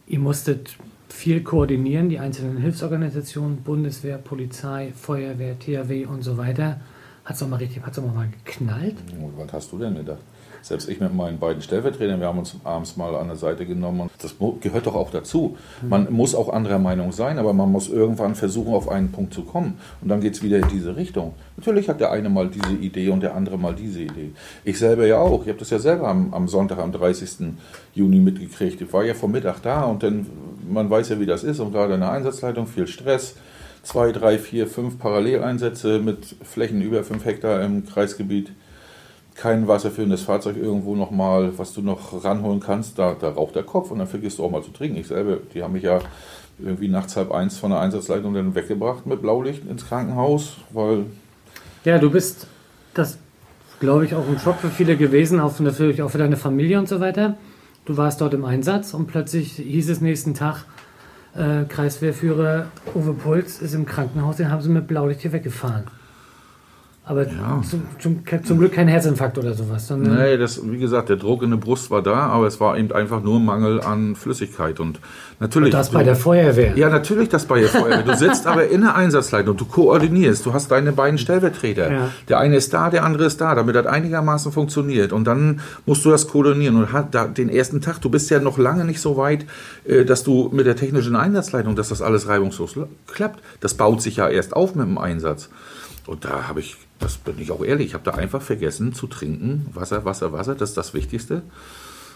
ihr 0.07 0.19
musstet 0.19 0.75
viel 1.09 1.43
koordinieren, 1.43 2.09
die 2.09 2.19
einzelnen 2.19 2.57
Hilfsorganisationen, 2.57 3.63
Bundeswehr, 3.63 4.17
Polizei, 4.17 4.93
Feuerwehr, 4.95 5.57
THW 5.59 6.05
und 6.05 6.23
so 6.23 6.37
weiter. 6.37 6.79
Hat 7.25 7.35
es 7.35 7.43
auch 7.43 7.47
mal 7.47 7.57
richtig, 7.57 7.83
hat 7.83 7.97
es 7.97 8.03
mal 8.03 8.29
geknallt? 8.45 8.95
Was 9.37 9.53
hast 9.53 9.71
du 9.71 9.77
denn 9.77 9.95
gedacht? 9.95 10.19
Selbst 10.61 10.89
ich 10.89 10.99
mit 10.99 11.13
meinen 11.13 11.39
beiden 11.39 11.61
Stellvertretern, 11.61 12.19
wir 12.19 12.27
haben 12.27 12.39
uns 12.39 12.55
abends 12.63 12.97
mal 12.97 13.15
an 13.15 13.27
der 13.27 13.35
Seite 13.35 13.65
genommen 13.65 14.01
und 14.01 14.11
das 14.21 14.35
gehört 14.61 14.85
doch 14.85 14.95
auch 14.95 15.11
dazu. 15.11 15.57
Man 15.81 16.11
muss 16.11 16.35
auch 16.35 16.49
anderer 16.49 16.79
Meinung 16.79 17.11
sein, 17.11 17.39
aber 17.39 17.53
man 17.53 17.71
muss 17.71 17.89
irgendwann 17.89 18.35
versuchen, 18.35 18.73
auf 18.73 18.89
einen 18.89 19.11
Punkt 19.11 19.33
zu 19.33 19.43
kommen. 19.43 19.79
Und 20.01 20.09
dann 20.09 20.21
geht 20.21 20.35
es 20.35 20.43
wieder 20.43 20.57
in 20.57 20.67
diese 20.69 20.95
Richtung. 20.95 21.33
Natürlich 21.57 21.89
hat 21.89 21.99
der 21.99 22.11
eine 22.11 22.29
mal 22.29 22.49
diese 22.49 22.73
Idee 22.73 23.09
und 23.09 23.21
der 23.21 23.35
andere 23.35 23.57
mal 23.57 23.75
diese 23.75 24.01
Idee. 24.01 24.31
Ich 24.63 24.79
selber 24.79 25.05
ja 25.05 25.17
auch. 25.17 25.43
Ich 25.43 25.49
habe 25.49 25.59
das 25.59 25.69
ja 25.69 25.79
selber 25.79 26.07
am, 26.07 26.33
am 26.33 26.47
Sonntag, 26.47 26.79
am 26.79 26.91
30. 26.91 27.53
Juni 27.93 28.19
mitgekriegt. 28.19 28.81
Ich 28.81 28.93
war 28.93 29.03
ja 29.03 29.13
vom 29.13 29.31
Mittag 29.31 29.61
da 29.61 29.83
und 29.83 30.03
dann, 30.03 30.25
man 30.69 30.89
weiß 30.89 31.09
ja, 31.09 31.19
wie 31.19 31.25
das 31.25 31.43
ist 31.43 31.59
und 31.59 31.71
gerade 31.71 31.93
in 31.93 32.01
der 32.01 32.11
Einsatzleitung 32.11 32.67
viel 32.67 32.87
Stress 32.87 33.35
zwei, 33.83 34.11
drei, 34.11 34.37
vier, 34.37 34.67
fünf 34.67 34.99
Paralleleinsätze 34.99 35.99
mit 35.99 36.35
Flächen 36.43 36.81
über 36.81 37.03
fünf 37.03 37.25
Hektar 37.25 37.61
im 37.61 37.85
Kreisgebiet. 37.85 38.51
Kein 39.39 39.69
wasserfüllendes 39.69 40.23
Fahrzeug 40.23 40.57
irgendwo 40.57 40.95
nochmal, 40.95 41.57
was 41.57 41.73
du 41.73 41.81
noch 41.81 42.25
ranholen 42.25 42.59
kannst. 42.59 42.99
Da, 42.99 43.15
da 43.17 43.29
raucht 43.29 43.55
der 43.55 43.63
Kopf 43.63 43.89
und 43.89 43.99
dann 43.99 44.07
vergisst 44.07 44.37
du 44.37 44.43
auch 44.43 44.51
mal 44.51 44.61
zu 44.61 44.71
trinken. 44.71 44.97
Ich 44.97 45.07
selber, 45.07 45.37
die 45.53 45.63
haben 45.63 45.71
mich 45.71 45.83
ja 45.83 45.99
irgendwie 46.61 46.89
nachts 46.89 47.15
halb 47.15 47.31
eins 47.31 47.57
von 47.57 47.71
der 47.71 47.79
Einsatzleitung 47.79 48.33
dann 48.33 48.53
weggebracht 48.53 49.05
mit 49.05 49.21
Blaulicht 49.21 49.65
ins 49.65 49.87
Krankenhaus, 49.87 50.57
weil. 50.71 51.05
Ja, 51.85 51.99
du 51.99 52.11
bist 52.11 52.47
das, 52.93 53.17
glaube 53.79 54.03
ich, 54.03 54.13
auch 54.13 54.27
ein 54.27 54.39
Schock 54.39 54.57
für 54.57 54.69
viele 54.69 54.97
gewesen, 54.97 55.39
auch 55.39 55.57
natürlich 55.61 56.01
auch 56.01 56.09
für 56.09 56.17
deine 56.17 56.35
Familie 56.35 56.77
und 56.77 56.89
so 56.89 56.99
weiter. 56.99 57.37
Du 57.85 57.95
warst 57.95 58.19
dort 58.19 58.33
im 58.33 58.43
Einsatz 58.43 58.93
und 58.93 59.07
plötzlich 59.07 59.53
hieß 59.53 59.89
es 59.89 60.01
nächsten 60.01 60.33
Tag, 60.33 60.65
äh, 61.33 61.63
Kreiswehrführer 61.63 62.67
Uwe 62.93 63.13
Puls 63.13 63.61
ist 63.61 63.73
im 63.73 63.85
Krankenhaus, 63.85 64.35
den 64.35 64.51
haben 64.51 64.61
sie 64.61 64.69
mit 64.69 64.87
Blaulicht 64.87 65.21
hier 65.21 65.31
weggefahren. 65.31 65.85
Aber 67.09 67.23
ja. 67.27 67.59
zum, 67.67 67.81
zum, 67.97 68.23
zum, 68.43 68.59
Glück 68.59 68.73
kein 68.73 68.87
Herzinfarkt 68.87 69.39
oder 69.39 69.55
sowas. 69.55 69.87
Sondern 69.87 70.15
nee, 70.15 70.37
das, 70.37 70.61
wie 70.63 70.77
gesagt, 70.77 71.09
der 71.09 71.15
Druck 71.15 71.41
in 71.41 71.49
der 71.49 71.57
Brust 71.57 71.89
war 71.89 72.03
da, 72.03 72.27
aber 72.27 72.45
es 72.45 72.59
war 72.59 72.77
eben 72.77 72.91
einfach 72.91 73.23
nur 73.23 73.39
Mangel 73.39 73.81
an 73.81 74.15
Flüssigkeit. 74.15 74.79
Und 74.79 74.99
natürlich. 75.39 75.73
Und 75.73 75.79
das 75.79 75.89
bei 75.89 76.03
der 76.03 76.15
Feuerwehr. 76.15 76.77
Ja, 76.77 76.87
natürlich 76.91 77.27
das 77.27 77.45
bei 77.45 77.61
der 77.61 77.69
Feuerwehr. 77.69 78.03
Du 78.03 78.15
sitzt 78.15 78.45
aber 78.45 78.67
in 78.67 78.81
der 78.81 78.95
Einsatzleitung, 78.95 79.57
du 79.57 79.65
koordinierst, 79.65 80.45
du 80.45 80.53
hast 80.53 80.69
deine 80.69 80.91
beiden 80.91 81.17
Stellvertreter. 81.17 81.91
Ja. 81.91 82.09
Der 82.27 82.37
eine 82.37 82.57
ist 82.57 82.75
da, 82.75 82.91
der 82.91 83.03
andere 83.03 83.25
ist 83.25 83.41
da, 83.41 83.55
damit 83.55 83.75
das 83.75 83.87
einigermaßen 83.87 84.51
funktioniert. 84.51 85.11
Und 85.11 85.23
dann 85.23 85.61
musst 85.87 86.05
du 86.05 86.11
das 86.11 86.27
koordinieren. 86.27 86.75
Und 86.75 86.93
hat 86.93 87.15
da 87.15 87.25
den 87.25 87.49
ersten 87.49 87.81
Tag, 87.81 88.01
du 88.01 88.11
bist 88.11 88.29
ja 88.29 88.39
noch 88.39 88.59
lange 88.59 88.85
nicht 88.85 89.01
so 89.01 89.17
weit, 89.17 89.47
äh, 89.87 90.05
dass 90.05 90.23
du 90.23 90.51
mit 90.53 90.67
der 90.67 90.75
technischen 90.75 91.15
Einsatzleitung, 91.15 91.75
dass 91.75 91.89
das 91.89 92.03
alles 92.03 92.27
reibungslos 92.27 92.75
klappt. 93.07 93.41
Das 93.61 93.73
baut 93.73 93.99
sich 93.99 94.17
ja 94.17 94.29
erst 94.29 94.55
auf 94.55 94.75
mit 94.75 94.85
dem 94.85 94.99
Einsatz. 94.99 95.49
Und 96.05 96.23
da 96.23 96.47
habe 96.47 96.59
ich 96.59 96.77
das 96.99 97.17
bin 97.17 97.39
ich 97.39 97.51
auch 97.51 97.63
ehrlich, 97.63 97.87
ich 97.87 97.93
habe 97.93 98.03
da 98.03 98.11
einfach 98.11 98.41
vergessen 98.41 98.93
zu 98.93 99.07
trinken. 99.07 99.67
Wasser, 99.73 100.05
Wasser, 100.05 100.31
Wasser, 100.33 100.55
das 100.55 100.69
ist 100.69 100.77
das 100.77 100.93
Wichtigste. 100.93 101.41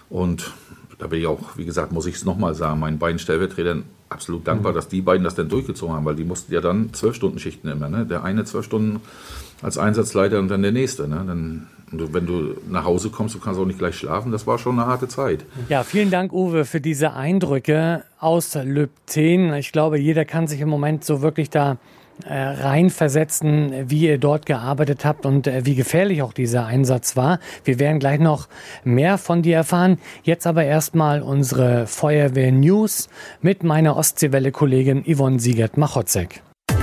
Und 0.10 0.52
da 1.00 1.08
bin 1.08 1.20
ich 1.20 1.28
auch, 1.28 1.58
wie 1.58 1.66
gesagt, 1.66 1.92
muss 1.92 2.06
ich 2.06 2.16
es 2.16 2.26
nochmal 2.26 2.54
sagen, 2.54 2.80
meinen 2.80 3.00
beiden 3.00 3.20
Stellvertretern 3.20 3.84
absolut 4.10 4.48
dankbar, 4.48 4.72
mhm. 4.72 4.76
dass 4.76 4.88
die 4.88 5.02
beiden 5.02 5.24
das 5.24 5.36
dann 5.36 5.50
durchgezogen 5.50 5.96
haben, 5.96 6.06
weil 6.06 6.16
die 6.16 6.24
mussten 6.24 6.54
ja 6.54 6.62
dann 6.62 6.94
zwölf 6.94 7.16
Stunden 7.16 7.40
Schichten 7.40 7.68
immer. 7.68 7.90
Ne? 7.90 8.06
Der 8.06 8.24
eine 8.24 8.44
zwölf 8.44 8.66
Stunden 8.66 9.02
als 9.62 9.78
Einsatzleiter 9.78 10.40
und 10.40 10.50
dann 10.50 10.62
der 10.62 10.72
nächste. 10.72 11.08
Ne? 11.08 11.24
Dann, 11.26 11.68
wenn 11.92 12.26
du 12.26 12.56
nach 12.70 12.86
Hause 12.86 13.10
kommst, 13.10 13.36
du 13.36 13.40
kannst 13.40 13.60
auch 13.60 13.66
nicht 13.66 13.80
gleich 13.80 13.96
schlafen. 13.96 14.32
Das 14.32 14.46
war 14.46 14.60
schon 14.60 14.80
eine 14.80 14.88
harte 14.88 15.08
Zeit. 15.08 15.46
Ja, 15.70 15.84
vielen 15.84 16.12
Dank, 16.12 16.34
Uwe, 16.34 16.66
für 16.66 16.82
diese 16.82 17.14
Eindrücke 17.14 18.04
aus 18.20 18.54
Lübten. 18.56 19.54
Ich 19.54 19.72
glaube, 19.72 19.98
jeder 19.98 20.26
kann 20.26 20.48
sich 20.48 20.62
im 20.62 20.70
Moment 20.70 21.06
so 21.06 21.22
wirklich 21.22 21.50
da 21.50 21.78
reinversetzen, 22.26 23.90
wie 23.90 24.08
ihr 24.08 24.18
dort 24.18 24.46
gearbeitet 24.46 25.06
habt 25.06 25.26
und 25.26 25.48
äh, 25.48 25.66
wie 25.66 25.76
gefährlich 25.76 26.22
auch 26.22 26.34
dieser 26.34 26.66
Einsatz 26.66 27.16
war. 27.16 27.40
Wir 27.64 27.80
werden 27.80 28.00
gleich 28.00 28.20
noch 28.20 28.48
mehr 28.84 29.18
von 29.18 29.42
dir 29.42 29.58
erfahren. 29.58 29.98
Jetzt 30.24 30.48
aber 30.48 30.64
erstmal 30.64 31.22
unsere 31.22 31.88
Feuerwehr 31.88 32.52
News 32.52 33.10
mit 33.42 33.64
meiner 33.64 33.98
Ostseewelle-Kollegin 33.98 35.04
Yvonne 35.06 35.40
Siegert-Machotzek. 35.40 36.42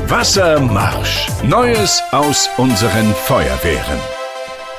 Wassermarsch. 0.08 1.28
Neues 1.44 2.02
aus 2.10 2.50
unseren 2.58 3.14
Feuerwehren. 3.14 4.19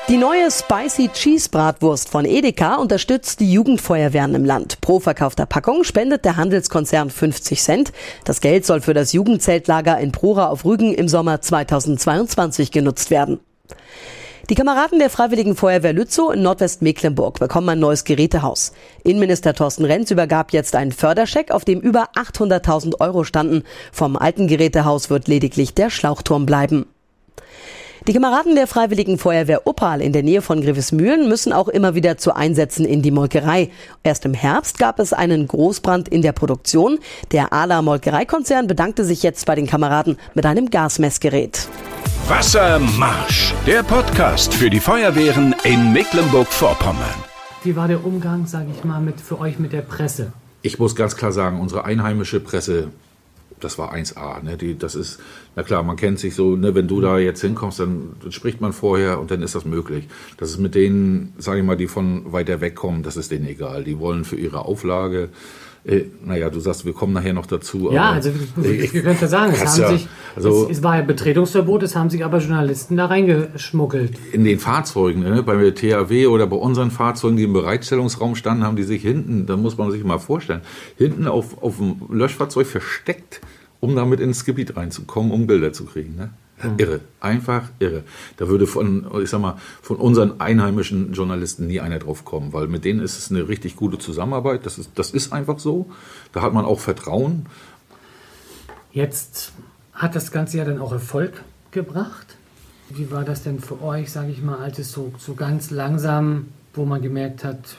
Die 0.09 0.17
neue 0.17 0.49
Spicy 0.51 1.09
Cheese 1.13 1.49
Bratwurst 1.49 2.09
von 2.09 2.25
Edeka 2.25 2.75
unterstützt 2.75 3.39
die 3.39 3.51
Jugendfeuerwehren 3.51 4.35
im 4.35 4.43
Land. 4.43 4.81
Pro 4.81 4.99
verkaufter 4.99 5.45
Packung 5.45 5.83
spendet 5.83 6.25
der 6.25 6.35
Handelskonzern 6.35 7.09
50 7.09 7.61
Cent. 7.61 7.93
Das 8.25 8.41
Geld 8.41 8.65
soll 8.65 8.81
für 8.81 8.93
das 8.93 9.13
Jugendzeltlager 9.13 9.97
in 9.99 10.11
Prora 10.11 10.47
auf 10.47 10.65
Rügen 10.65 10.93
im 10.93 11.07
Sommer 11.07 11.39
2022 11.39 12.71
genutzt 12.71 13.11
werden. 13.11 13.39
Die 14.49 14.55
Kameraden 14.55 14.99
der 14.99 15.09
Freiwilligen 15.09 15.55
Feuerwehr 15.55 15.93
Lützow 15.93 16.33
in 16.33 16.41
Nordwestmecklenburg 16.41 17.39
bekommen 17.39 17.69
ein 17.69 17.79
neues 17.79 18.03
Gerätehaus. 18.03 18.73
Innenminister 19.03 19.53
Thorsten 19.53 19.85
Renz 19.85 20.11
übergab 20.11 20.51
jetzt 20.51 20.75
einen 20.75 20.91
Förderscheck, 20.91 21.51
auf 21.51 21.63
dem 21.63 21.79
über 21.79 22.09
800.000 22.15 22.99
Euro 22.99 23.23
standen. 23.23 23.63
Vom 23.93 24.17
alten 24.17 24.47
Gerätehaus 24.47 25.09
wird 25.09 25.29
lediglich 25.29 25.73
der 25.73 25.89
Schlauchturm 25.89 26.45
bleiben. 26.45 26.85
Die 28.07 28.13
Kameraden 28.13 28.55
der 28.55 28.65
Freiwilligen 28.65 29.19
Feuerwehr 29.19 29.67
Oppal 29.67 30.01
in 30.01 30.11
der 30.11 30.23
Nähe 30.23 30.41
von 30.41 30.59
Grevesmühlen 30.59 31.29
müssen 31.29 31.53
auch 31.53 31.67
immer 31.67 31.93
wieder 31.93 32.17
zu 32.17 32.35
Einsätzen 32.35 32.83
in 32.83 33.03
die 33.03 33.11
Molkerei. 33.11 33.69
Erst 34.01 34.25
im 34.25 34.33
Herbst 34.33 34.79
gab 34.79 34.99
es 34.99 35.13
einen 35.13 35.47
Großbrand 35.47 36.09
in 36.09 36.23
der 36.23 36.31
Produktion. 36.31 36.97
Der 37.31 37.53
Ala 37.53 37.83
Molkereikonzern 37.83 38.65
bedankte 38.65 39.05
sich 39.05 39.21
jetzt 39.21 39.45
bei 39.45 39.53
den 39.53 39.67
Kameraden 39.67 40.17
mit 40.33 40.47
einem 40.47 40.71
Gasmessgerät. 40.71 41.67
Wassermarsch, 42.27 43.53
der 43.67 43.83
Podcast 43.83 44.51
für 44.55 44.71
die 44.71 44.79
Feuerwehren 44.79 45.53
in 45.63 45.93
Mecklenburg-Vorpommern. 45.93 47.05
Wie 47.63 47.75
war 47.75 47.87
der 47.87 48.03
Umgang, 48.03 48.47
sage 48.47 48.69
ich 48.75 48.83
mal, 48.83 48.99
mit, 48.99 49.21
für 49.21 49.39
euch 49.39 49.59
mit 49.59 49.73
der 49.73 49.81
Presse? 49.81 50.33
Ich 50.63 50.79
muss 50.79 50.95
ganz 50.95 51.15
klar 51.15 51.31
sagen, 51.31 51.59
unsere 51.59 51.85
einheimische 51.85 52.39
Presse 52.39 52.87
das 53.63 53.77
war 53.77 53.93
1A. 53.93 54.43
Ne? 54.43 54.57
Die, 54.57 54.77
das 54.77 54.95
ist, 54.95 55.19
na 55.55 55.63
klar, 55.63 55.83
man 55.83 55.95
kennt 55.95 56.19
sich 56.19 56.35
so, 56.35 56.55
ne, 56.55 56.75
wenn 56.75 56.87
du 56.87 57.01
da 57.01 57.17
jetzt 57.17 57.41
hinkommst, 57.41 57.79
dann, 57.79 58.15
dann 58.21 58.31
spricht 58.31 58.61
man 58.61 58.73
vorher 58.73 59.19
und 59.19 59.31
dann 59.31 59.41
ist 59.41 59.55
das 59.55 59.65
möglich. 59.65 60.07
Das 60.37 60.49
ist 60.49 60.57
mit 60.57 60.75
denen, 60.75 61.33
sage 61.37 61.59
ich 61.59 61.65
mal, 61.65 61.77
die 61.77 61.87
von 61.87 62.31
weiter 62.31 62.61
weg 62.61 62.75
kommen, 62.75 63.03
das 63.03 63.17
ist 63.17 63.31
denen 63.31 63.47
egal. 63.47 63.83
Die 63.83 63.99
wollen 63.99 64.25
für 64.25 64.35
ihre 64.35 64.65
Auflage 64.65 65.29
äh, 65.83 66.03
naja, 66.23 66.49
du 66.49 66.59
sagst, 66.59 66.85
wir 66.85 66.93
kommen 66.93 67.13
nachher 67.13 67.33
noch 67.33 67.47
dazu. 67.47 67.91
Ja, 67.91 68.11
also 68.11 68.31
ich, 68.63 68.93
ich 68.93 69.03
könnte 69.03 69.27
sagen, 69.27 69.51
es, 69.53 69.65
haben 69.65 69.81
ja, 69.81 69.87
sich, 69.89 70.07
also, 70.35 70.65
es, 70.65 70.77
es, 70.77 70.83
war 70.83 70.97
ja 70.97 71.01
Betretungsverbot, 71.01 71.81
es 71.81 71.95
haben 71.95 72.11
sich 72.11 72.23
aber 72.23 72.37
Journalisten 72.37 72.97
da 72.97 73.07
reingeschmuggelt. 73.07 74.13
In 74.31 74.43
den 74.43 74.59
Fahrzeugen, 74.59 75.21
ne, 75.21 75.41
bei 75.41 75.55
der 75.55 75.73
THW 75.73 76.27
oder 76.27 76.45
bei 76.45 76.55
unseren 76.55 76.91
Fahrzeugen, 76.91 77.35
die 77.35 77.43
im 77.43 77.53
Bereitstellungsraum 77.53 78.35
standen, 78.35 78.63
haben 78.63 78.75
die 78.75 78.83
sich 78.83 79.01
hinten, 79.01 79.47
da 79.47 79.57
muss 79.57 79.77
man 79.77 79.89
sich 79.89 80.03
mal 80.03 80.19
vorstellen, 80.19 80.61
hinten 80.97 81.27
auf, 81.27 81.63
auf 81.63 81.77
dem 81.77 81.95
Löschfahrzeug 82.09 82.67
versteckt, 82.67 83.41
um 83.79 83.95
damit 83.95 84.19
ins 84.19 84.45
Gebiet 84.45 84.77
reinzukommen, 84.77 85.31
um 85.31 85.47
Bilder 85.47 85.73
zu 85.73 85.85
kriegen. 85.85 86.15
Ne? 86.15 86.29
Mhm. 86.63 86.79
Irre, 86.79 86.99
einfach 87.19 87.69
irre. 87.79 88.03
Da 88.37 88.47
würde 88.47 88.67
von, 88.67 89.07
ich 89.21 89.29
sag 89.29 89.41
mal, 89.41 89.57
von 89.81 89.97
unseren 89.97 90.39
einheimischen 90.39 91.13
Journalisten 91.13 91.67
nie 91.67 91.79
einer 91.79 91.99
drauf 91.99 92.25
kommen, 92.25 92.53
weil 92.53 92.67
mit 92.67 92.85
denen 92.85 92.99
ist 92.99 93.17
es 93.17 93.31
eine 93.31 93.47
richtig 93.47 93.75
gute 93.75 93.97
Zusammenarbeit. 93.97 94.65
Das 94.65 94.77
ist, 94.77 94.91
das 94.95 95.11
ist 95.11 95.33
einfach 95.33 95.59
so. 95.59 95.89
Da 96.33 96.41
hat 96.41 96.53
man 96.53 96.65
auch 96.65 96.79
Vertrauen. 96.79 97.45
Jetzt 98.91 99.53
hat 99.93 100.15
das 100.15 100.31
Ganze 100.31 100.57
ja 100.57 100.65
dann 100.65 100.79
auch 100.79 100.91
Erfolg 100.91 101.43
gebracht. 101.71 102.35
Wie 102.89 103.09
war 103.11 103.23
das 103.23 103.43
denn 103.43 103.59
für 103.59 103.81
euch, 103.81 104.11
sage 104.11 104.31
ich 104.31 104.41
mal, 104.41 104.57
als 104.57 104.79
es 104.79 104.91
so, 104.91 105.13
so 105.17 105.33
ganz 105.33 105.71
langsam, 105.71 106.47
wo 106.73 106.85
man 106.85 107.01
gemerkt 107.01 107.43
hat, 107.43 107.77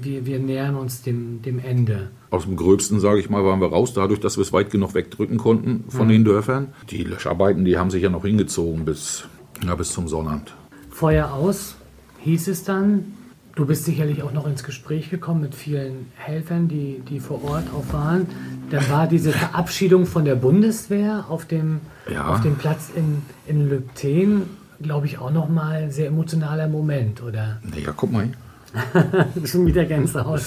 wir, 0.00 0.26
wir 0.26 0.38
nähern 0.38 0.76
uns 0.76 1.02
dem, 1.02 1.42
dem 1.42 1.58
Ende? 1.58 2.10
aus 2.30 2.44
dem 2.44 2.56
Gröbsten, 2.56 3.00
sage 3.00 3.20
ich 3.20 3.28
mal, 3.28 3.44
waren 3.44 3.60
wir 3.60 3.70
raus, 3.70 3.92
dadurch, 3.92 4.20
dass 4.20 4.36
wir 4.36 4.42
es 4.42 4.52
weit 4.52 4.70
genug 4.70 4.94
wegdrücken 4.94 5.36
konnten 5.36 5.84
von 5.88 6.06
mhm. 6.06 6.12
den 6.12 6.24
Dörfern. 6.24 6.68
Die 6.90 7.02
Löscharbeiten, 7.02 7.64
die 7.64 7.76
haben 7.76 7.90
sich 7.90 8.02
ja 8.02 8.10
noch 8.10 8.24
hingezogen 8.24 8.84
bis, 8.84 9.24
ja, 9.64 9.74
bis 9.74 9.92
zum 9.92 10.08
Sonnabend. 10.08 10.54
Feuer 10.90 11.32
aus, 11.32 11.74
hieß 12.20 12.48
es 12.48 12.64
dann. 12.64 13.14
Du 13.56 13.66
bist 13.66 13.84
sicherlich 13.84 14.22
auch 14.22 14.32
noch 14.32 14.46
ins 14.46 14.62
Gespräch 14.62 15.10
gekommen 15.10 15.40
mit 15.40 15.56
vielen 15.56 16.06
Helfern, 16.14 16.68
die, 16.68 17.02
die 17.08 17.18
vor 17.18 17.42
Ort 17.44 17.64
auch 17.74 17.92
waren. 17.92 18.26
Dann 18.70 18.88
war 18.88 19.08
diese 19.08 19.32
Verabschiedung 19.32 20.06
von 20.06 20.24
der 20.24 20.36
Bundeswehr 20.36 21.26
auf 21.28 21.46
dem, 21.46 21.80
ja. 22.10 22.28
auf 22.28 22.40
dem 22.42 22.54
Platz 22.54 22.90
in, 22.94 23.22
in 23.48 23.68
Lübten, 23.68 24.42
glaube 24.80 25.06
ich, 25.06 25.18
auch 25.18 25.32
nochmal 25.32 25.82
ein 25.82 25.90
sehr 25.90 26.06
emotionaler 26.06 26.68
Moment, 26.68 27.22
oder? 27.22 27.60
Ja, 27.76 27.92
guck 27.94 28.12
mal. 28.12 28.28
Schon 29.44 29.66
wieder 29.66 29.84
Gänsehaut. 29.84 30.42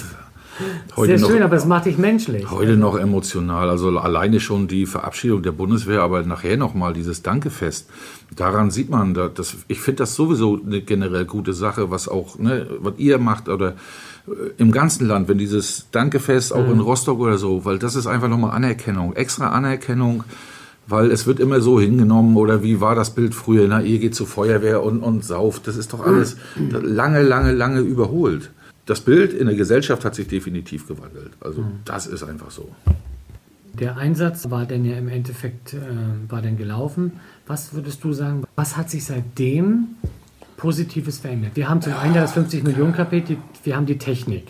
Heute 0.96 1.18
Sehr 1.18 1.28
schön, 1.28 1.40
noch, 1.40 1.46
aber 1.46 1.56
es 1.56 1.66
macht 1.66 1.86
dich 1.86 1.98
menschlich. 1.98 2.50
Heute 2.52 2.78
noch 2.78 2.96
emotional. 2.96 3.70
Also 3.70 3.98
alleine 3.98 4.40
schon 4.40 4.68
die 4.68 4.86
Verabschiedung 4.86 5.42
der 5.42 5.52
Bundeswehr, 5.52 6.02
aber 6.02 6.22
nachher 6.24 6.58
nochmal 6.58 6.94
dieses 6.94 7.24
Dankefest. 7.24 7.90
Daran 8.36 8.70
sieht 8.70 8.90
man, 8.90 9.16
dass, 9.16 9.58
ich 9.68 9.80
finde 9.80 10.04
das 10.04 10.14
sowieso 10.14 10.60
eine 10.64 10.82
generell 10.82 11.26
gute 11.26 11.54
Sache, 11.54 11.90
was 11.90 12.08
auch, 12.08 12.38
ne, 12.38 12.68
was 12.80 12.94
ihr 12.98 13.18
macht 13.18 13.50
oder 13.50 13.74
äh, 14.28 14.32
im 14.58 14.72
ganzen 14.72 15.08
Land, 15.08 15.28
wenn 15.28 15.40
dieses 15.40 15.88
Dankefest 15.92 16.54
auch 16.54 16.68
mhm. 16.68 16.74
in 16.74 16.80
Rostock 16.82 17.20
oder 17.20 17.40
so, 17.40 17.66
weil 17.66 17.80
das 17.80 17.96
ist 17.96 18.06
einfach 18.06 18.28
nochmal 18.28 18.52
Anerkennung, 18.52 19.16
extra 19.16 19.50
Anerkennung 19.50 20.24
weil 20.88 21.12
es 21.12 21.26
wird 21.26 21.40
immer 21.40 21.62
so 21.62 21.80
hingenommen 21.80 22.36
oder 22.36 22.64
wie 22.64 22.82
war 22.82 22.96
das 22.96 23.16
Bild 23.16 23.34
früher, 23.34 23.68
na, 23.68 23.82
ihr 23.82 24.00
geht 24.00 24.16
zur 24.16 24.28
Feuerwehr 24.28 24.84
und, 24.84 25.02
und 25.02 25.24
sauft, 25.24 25.68
das 25.68 25.78
ist 25.78 25.94
doch 25.94 26.06
alles 26.06 26.38
lange, 26.56 27.22
lange, 27.22 27.52
lange 27.52 27.80
überholt 27.80 28.52
das 28.86 29.02
Bild 29.02 29.34
in 29.34 29.48
der 29.48 29.56
Gesellschaft 29.56 30.04
hat 30.04 30.16
sich 30.16 30.28
definitiv 30.28 30.88
gewandelt. 30.88 31.32
Also 31.40 31.62
mhm. 31.62 31.80
das 31.86 32.08
ist 32.08 32.24
einfach 32.24 32.52
so. 32.52 32.70
Der 33.80 33.98
Einsatz 33.98 34.50
war 34.50 34.66
denn 34.66 34.86
ja 34.86 34.98
im 34.98 35.08
Endeffekt 35.08 35.74
äh, 35.74 35.78
war 36.30 36.42
denn 36.42 36.58
gelaufen. 36.58 37.14
Was 37.48 37.74
würdest 37.74 38.04
du 38.04 38.14
sagen, 38.14 38.44
was 38.56 38.78
hat 38.78 38.90
sich 38.90 39.06
seitdem 39.06 39.96
Positives 40.58 41.20
verändert? 41.20 41.52
Wir 41.56 41.70
haben 41.70 41.82
zum 41.82 41.94
einen 41.94 42.14
das 42.14 42.34
50 42.34 42.64
Millionen 42.64 42.94
Kapitel, 42.94 43.38
wir 43.64 43.76
haben 43.76 43.86
die 43.86 43.98
Technik. 43.98 44.48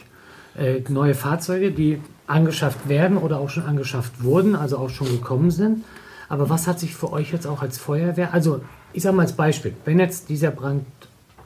Äh, 0.57 0.81
neue 0.89 1.13
Fahrzeuge, 1.13 1.71
die 1.71 1.99
angeschafft 2.27 2.89
werden 2.89 3.17
oder 3.17 3.39
auch 3.39 3.49
schon 3.49 3.63
angeschafft 3.63 4.23
wurden, 4.23 4.55
also 4.55 4.77
auch 4.77 4.89
schon 4.89 5.07
gekommen 5.07 5.51
sind. 5.51 5.83
Aber 6.29 6.49
was 6.49 6.67
hat 6.67 6.79
sich 6.79 6.95
für 6.95 7.11
euch 7.11 7.31
jetzt 7.31 7.47
auch 7.47 7.61
als 7.61 7.77
Feuerwehr, 7.77 8.33
also 8.33 8.61
ich 8.93 9.03
sage 9.03 9.15
mal 9.15 9.23
als 9.23 9.33
Beispiel, 9.33 9.73
wenn 9.85 9.99
jetzt 9.99 10.29
dieser 10.29 10.51
Brand 10.51 10.85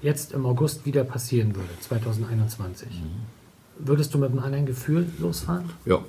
jetzt 0.02 0.34
im 0.34 0.46
August 0.46 0.86
wieder 0.86 1.04
passieren 1.04 1.56
würde, 1.56 1.70
2021, 1.82 2.88
mhm. 2.90 3.86
würdest 3.86 4.14
du 4.14 4.18
mit 4.18 4.32
einem 4.32 4.40
anderen 4.40 4.66
Gefühl 4.66 5.08
losfahren? 5.20 5.70
Ja, 5.86 6.00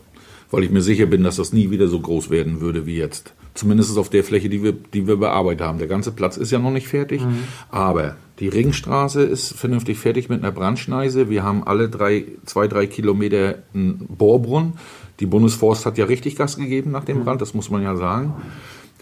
weil 0.50 0.64
ich 0.64 0.70
mir 0.70 0.82
sicher 0.82 1.06
bin, 1.06 1.22
dass 1.22 1.36
das 1.36 1.52
nie 1.52 1.70
wieder 1.70 1.88
so 1.88 2.00
groß 2.00 2.30
werden 2.30 2.60
würde 2.60 2.86
wie 2.86 2.96
jetzt. 2.96 3.32
Zumindest 3.54 3.96
auf 3.98 4.08
der 4.08 4.24
Fläche, 4.24 4.48
die 4.48 4.62
wir, 4.62 4.72
die 4.72 5.06
wir 5.06 5.16
bearbeitet 5.16 5.66
haben. 5.66 5.78
Der 5.78 5.88
ganze 5.88 6.12
Platz 6.12 6.36
ist 6.36 6.50
ja 6.50 6.58
noch 6.58 6.70
nicht 6.70 6.88
fertig, 6.88 7.22
mhm. 7.22 7.44
aber 7.70 8.16
die 8.40 8.48
Ringstraße 8.48 9.22
ist 9.22 9.52
vernünftig 9.52 9.98
fertig 9.98 10.28
mit 10.28 10.42
einer 10.42 10.52
Brandschneise. 10.52 11.28
Wir 11.28 11.42
haben 11.42 11.64
alle 11.64 11.88
drei, 11.88 12.26
zwei, 12.44 12.68
drei 12.68 12.86
Kilometer 12.86 13.56
einen 13.74 14.06
Bohrbrunnen. 14.08 14.74
Die 15.18 15.26
Bundesforst 15.26 15.86
hat 15.86 15.98
ja 15.98 16.04
richtig 16.04 16.36
Gas 16.36 16.56
gegeben 16.56 16.92
nach 16.92 17.04
dem 17.04 17.18
mhm. 17.18 17.24
Brand, 17.24 17.40
das 17.42 17.54
muss 17.54 17.70
man 17.70 17.82
ja 17.82 17.96
sagen. 17.96 18.34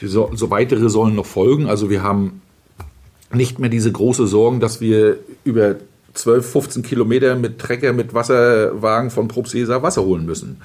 So, 0.00 0.30
so 0.34 0.50
weitere 0.50 0.88
sollen 0.88 1.14
noch 1.14 1.26
folgen. 1.26 1.66
Also 1.66 1.90
wir 1.90 2.02
haben 2.02 2.40
nicht 3.32 3.58
mehr 3.58 3.68
diese 3.68 3.92
große 3.92 4.26
Sorgen, 4.26 4.60
dass 4.60 4.80
wir 4.80 5.18
über 5.44 5.76
12, 6.14 6.50
15 6.50 6.82
Kilometer 6.82 7.36
mit 7.36 7.58
Trecker, 7.58 7.92
mit 7.92 8.14
Wasserwagen 8.14 9.10
von 9.10 9.28
Probsesa 9.28 9.82
Wasser 9.82 10.02
holen 10.02 10.24
müssen. 10.24 10.62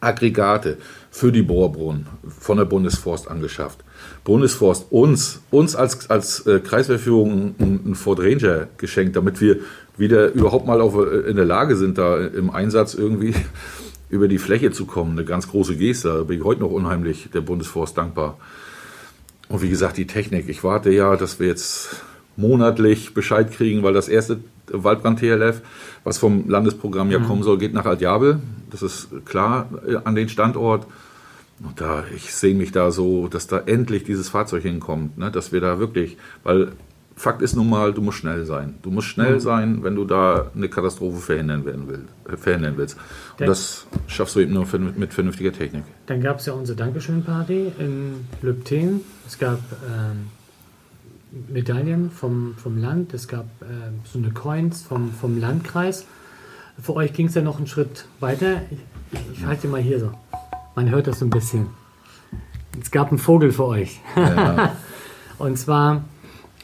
Aggregate 0.00 0.78
für 1.10 1.32
die 1.32 1.42
Bohrbrunnen 1.42 2.06
von 2.38 2.56
der 2.56 2.64
Bundesforst 2.64 3.28
angeschafft. 3.28 3.84
Bundesforst 4.28 4.88
uns, 4.90 5.40
uns 5.50 5.74
als, 5.74 6.10
als 6.10 6.46
äh, 6.46 6.60
Kreiswehrführung 6.60 7.54
einen 7.58 7.94
Ford 7.94 8.20
Ranger 8.20 8.68
geschenkt, 8.76 9.16
damit 9.16 9.40
wir 9.40 9.60
wieder 9.96 10.32
überhaupt 10.34 10.66
mal 10.66 10.82
auf, 10.82 10.96
äh, 10.96 11.30
in 11.30 11.36
der 11.36 11.46
Lage 11.46 11.76
sind, 11.76 11.96
da 11.96 12.18
im 12.18 12.50
Einsatz 12.50 12.92
irgendwie 12.92 13.34
über 14.10 14.28
die 14.28 14.36
Fläche 14.36 14.70
zu 14.70 14.84
kommen. 14.84 15.12
Eine 15.12 15.24
ganz 15.24 15.48
große 15.48 15.76
Geste. 15.76 16.08
Da 16.08 16.22
bin 16.24 16.38
ich 16.38 16.44
heute 16.44 16.60
noch 16.60 16.70
unheimlich 16.70 17.30
der 17.32 17.40
Bundesforst 17.40 17.96
dankbar. 17.96 18.36
Und 19.48 19.62
wie 19.62 19.70
gesagt, 19.70 19.96
die 19.96 20.06
Technik. 20.06 20.50
Ich 20.50 20.62
warte 20.62 20.90
ja, 20.90 21.16
dass 21.16 21.40
wir 21.40 21.46
jetzt 21.46 21.96
monatlich 22.36 23.14
Bescheid 23.14 23.50
kriegen, 23.50 23.82
weil 23.82 23.94
das 23.94 24.08
erste 24.08 24.40
Waldbrand-TLF, 24.70 25.62
was 26.04 26.18
vom 26.18 26.50
Landesprogramm 26.50 27.10
ja 27.10 27.18
mhm. 27.18 27.24
kommen 27.24 27.42
soll, 27.44 27.56
geht 27.56 27.72
nach 27.72 27.86
Altjabel. 27.86 28.40
Das 28.70 28.82
ist 28.82 29.08
klar 29.24 29.70
äh, 29.88 29.96
an 30.04 30.14
den 30.14 30.28
Standort. 30.28 30.86
Und 31.64 31.80
da, 31.80 32.04
ich 32.14 32.34
sehe 32.34 32.54
mich 32.54 32.72
da 32.72 32.90
so, 32.90 33.28
dass 33.28 33.46
da 33.46 33.58
endlich 33.58 34.04
dieses 34.04 34.28
Fahrzeug 34.28 34.62
hinkommt, 34.62 35.18
ne? 35.18 35.30
dass 35.30 35.52
wir 35.52 35.60
da 35.60 35.78
wirklich, 35.78 36.16
weil 36.44 36.72
Fakt 37.18 37.42
ist 37.42 37.56
nun 37.56 37.68
mal, 37.68 37.92
du 37.92 38.00
musst 38.00 38.18
schnell 38.18 38.44
sein. 38.46 38.74
Du 38.82 38.92
musst 38.92 39.08
schnell 39.08 39.34
mhm. 39.34 39.40
sein, 39.40 39.82
wenn 39.82 39.96
du 39.96 40.04
da 40.04 40.52
eine 40.54 40.68
Katastrophe 40.68 41.18
verhindern, 41.18 41.64
werden 41.64 41.88
will, 41.88 42.04
äh, 42.30 42.36
verhindern 42.36 42.74
willst. 42.76 42.96
Und 42.96 43.40
dann, 43.40 43.48
das 43.48 43.86
schaffst 44.06 44.36
du 44.36 44.40
eben 44.40 44.52
nur 44.52 44.66
mit 44.96 45.12
vernünftiger 45.12 45.52
Technik. 45.52 45.82
Dann 46.06 46.20
gab 46.20 46.38
es 46.38 46.46
ja 46.46 46.52
unsere 46.52 46.76
Dankeschön-Party 46.76 47.72
in 47.78 48.26
Lübten. 48.40 49.00
Es 49.26 49.36
gab 49.36 49.58
ähm, 49.84 50.28
Medaillen 51.52 52.12
vom, 52.12 52.54
vom 52.56 52.78
Land, 52.78 53.12
es 53.14 53.26
gab 53.26 53.46
äh, 53.62 53.64
so 54.04 54.18
eine 54.18 54.30
Coins 54.30 54.82
vom, 54.82 55.12
vom 55.12 55.40
Landkreis. 55.40 56.06
Für 56.80 56.94
euch 56.94 57.12
ging 57.12 57.26
es 57.26 57.34
ja 57.34 57.42
noch 57.42 57.58
einen 57.58 57.66
Schritt 57.66 58.06
weiter. 58.20 58.62
Ich, 58.70 58.78
ich, 59.10 59.38
ich 59.38 59.44
halte 59.44 59.66
mal 59.66 59.80
hier 59.80 59.98
so. 59.98 60.12
Man 60.78 60.90
hört 60.90 61.08
das 61.08 61.18
so 61.18 61.24
ein 61.24 61.30
bisschen. 61.30 61.66
Es 62.80 62.92
gab 62.92 63.08
einen 63.08 63.18
Vogel 63.18 63.50
für 63.50 63.64
euch. 63.64 63.98
Ja. 64.14 64.76
Und 65.38 65.58
zwar 65.58 66.04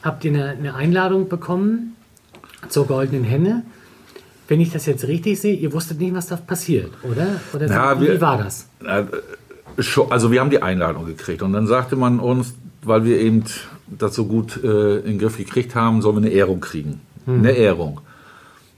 habt 0.03 0.23
ihr 0.23 0.31
eine, 0.31 0.51
eine 0.51 0.73
Einladung 0.73 1.27
bekommen 1.27 1.97
zur 2.69 2.87
Goldenen 2.87 3.25
Henne. 3.25 3.63
Wenn 4.47 4.61
ich 4.61 4.71
das 4.71 4.85
jetzt 4.85 5.05
richtig 5.05 5.41
sehe, 5.41 5.53
ihr 5.53 5.73
wusstet 5.73 5.99
nicht, 5.99 6.15
was 6.15 6.27
da 6.27 6.37
passiert, 6.37 6.91
oder? 7.03 7.41
Oder 7.51 7.67
Na, 7.67 7.99
wie 7.99 8.07
wir, 8.07 8.21
war 8.21 8.37
das? 8.37 8.69
Also 10.09 10.31
wir 10.31 10.39
haben 10.39 10.49
die 10.49 10.61
Einladung 10.61 11.07
gekriegt 11.07 11.41
und 11.41 11.51
dann 11.51 11.67
sagte 11.67 11.97
man 11.97 12.21
uns, 12.21 12.53
weil 12.83 13.03
wir 13.03 13.19
eben 13.19 13.43
das 13.87 14.15
so 14.15 14.27
gut 14.27 14.63
äh, 14.63 14.99
in 14.99 15.05
den 15.05 15.19
Griff 15.19 15.35
gekriegt 15.35 15.75
haben, 15.75 16.01
sollen 16.01 16.15
wir 16.15 16.21
eine 16.21 16.31
Ehrung 16.31 16.61
kriegen. 16.61 17.01
Hm. 17.25 17.39
Eine 17.39 17.51
Ehrung. 17.51 17.99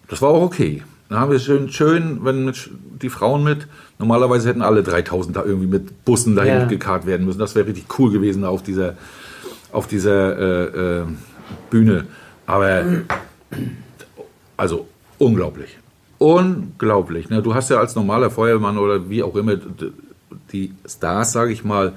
Das 0.07 0.19
war 0.19 0.29
auch 0.29 0.41
okay. 0.41 0.81
Dann 1.09 1.19
haben 1.19 1.31
wir 1.31 1.39
schön, 1.39 1.69
schön, 1.69 2.25
wenn 2.25 2.53
die 3.01 3.09
Frauen 3.09 3.43
mit, 3.43 3.67
normalerweise 3.97 4.49
hätten 4.49 4.61
alle 4.61 4.83
3000 4.83 5.37
da 5.37 5.43
irgendwie 5.43 5.67
mit 5.67 6.03
Bussen 6.03 6.35
dahin 6.35 6.53
ja. 6.53 6.65
gekarrt 6.65 7.05
werden 7.05 7.25
müssen. 7.25 7.39
Das 7.39 7.55
wäre 7.55 7.67
richtig 7.67 7.85
cool 7.97 8.11
gewesen 8.11 8.43
auf 8.43 8.61
dieser 8.61 8.95
auf 9.71 9.87
dieser 9.87 10.37
äh, 10.37 10.99
äh, 10.99 11.05
Bühne. 11.69 12.07
Aber 12.45 12.83
also 14.55 14.87
unglaublich. 15.17 15.77
Unglaublich. 16.17 17.29
Ne? 17.29 17.41
Du 17.41 17.53
hast 17.53 17.69
ja 17.69 17.79
als 17.79 17.95
normaler 17.95 18.31
Feuerwehrmann 18.31 18.77
oder 18.77 19.09
wie 19.09 19.23
auch 19.23 19.35
immer 19.35 19.57
die 20.51 20.73
Stars, 20.85 21.31
sage 21.31 21.51
ich 21.51 21.63
mal, 21.63 21.93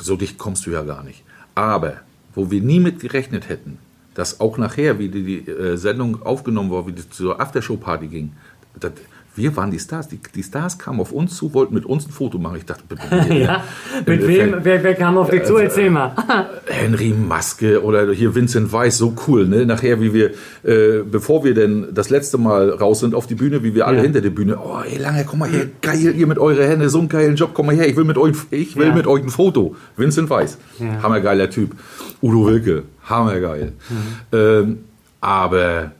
so 0.00 0.16
dicht 0.16 0.38
kommst 0.38 0.66
du 0.66 0.70
ja 0.70 0.82
gar 0.82 1.02
nicht. 1.02 1.24
Aber 1.54 1.94
wo 2.34 2.50
wir 2.50 2.60
nie 2.60 2.80
mit 2.80 3.00
gerechnet 3.00 3.48
hätten, 3.48 3.78
dass 4.18 4.40
auch 4.40 4.58
nachher, 4.58 4.98
wie 4.98 5.08
die, 5.08 5.22
die 5.22 5.48
äh, 5.48 5.76
Sendung 5.76 6.20
aufgenommen 6.22 6.72
war, 6.72 6.88
wie 6.88 6.92
die 6.92 7.08
zur 7.08 7.40
Aftershow-Party 7.40 8.08
ging, 8.08 8.32
das, 8.80 8.90
Wir 9.38 9.56
waren 9.56 9.70
die 9.70 9.78
Stars. 9.78 10.08
Die, 10.08 10.18
die 10.34 10.42
Stars 10.42 10.78
kamen 10.78 11.00
auf 11.00 11.12
uns 11.12 11.36
zu, 11.36 11.54
wollten 11.54 11.72
mit 11.72 11.86
uns 11.86 12.06
ein 12.06 12.10
Foto 12.10 12.38
machen. 12.38 12.56
Ich 12.56 12.64
dachte, 12.66 12.82
bitte, 12.88 13.34
ja, 13.34 13.62
mit 14.04 14.26
wem? 14.26 14.56
Wer, 14.62 14.82
wer 14.82 14.94
kam 14.94 15.16
auf 15.16 15.30
dich 15.30 15.44
zu? 15.44 15.56
Erzähl 15.56 15.90
mal. 15.90 16.12
Henry 16.66 17.10
Maske 17.16 17.82
oder 17.82 18.12
hier 18.12 18.34
Vincent 18.34 18.72
Weiss, 18.72 18.98
so 18.98 19.14
cool, 19.26 19.46
ne? 19.46 19.64
Nachher, 19.64 20.00
wie 20.00 20.12
wir, 20.12 20.30
äh, 20.64 21.02
bevor 21.08 21.44
wir 21.44 21.54
denn 21.54 21.86
das 21.94 22.10
letzte 22.10 22.36
Mal 22.36 22.70
raus 22.70 23.00
sind 23.00 23.14
auf 23.14 23.26
die 23.28 23.36
Bühne, 23.36 23.62
wie 23.62 23.74
wir 23.74 23.86
alle 23.86 23.98
Ja. 23.98 24.02
hinter 24.02 24.20
der 24.20 24.30
Bühne, 24.30 24.58
oh, 24.58 24.80
ey, 24.84 24.98
lange, 24.98 25.24
komm 25.24 25.38
mal 25.38 25.48
her, 25.48 25.66
geil, 25.82 26.14
ihr 26.16 26.26
mit 26.26 26.38
eurer 26.38 26.64
Hände, 26.64 26.90
so 26.90 26.98
einen 26.98 27.08
geilen 27.08 27.36
Job, 27.36 27.50
komm 27.54 27.66
mal 27.66 27.76
her, 27.76 27.88
ich 27.88 27.96
will 27.96 28.04
mit 28.04 28.18
euch, 28.18 28.34
ich 28.50 28.76
will 28.76 28.88
Ja. 28.88 28.94
mit 28.94 29.06
euch 29.06 29.22
ein 29.22 29.30
Foto. 29.30 29.76
Vincent 29.96 30.28
Weiss, 30.30 30.58
Ja. 30.80 31.00
hammergeiler 31.02 31.48
Typ. 31.48 31.76
Udo 32.20 32.46
Wilke, 32.46 32.82
hammergeil. 33.08 33.72
Mhm. 33.88 34.36
Ähm, 34.38 34.78
aber 35.20 35.92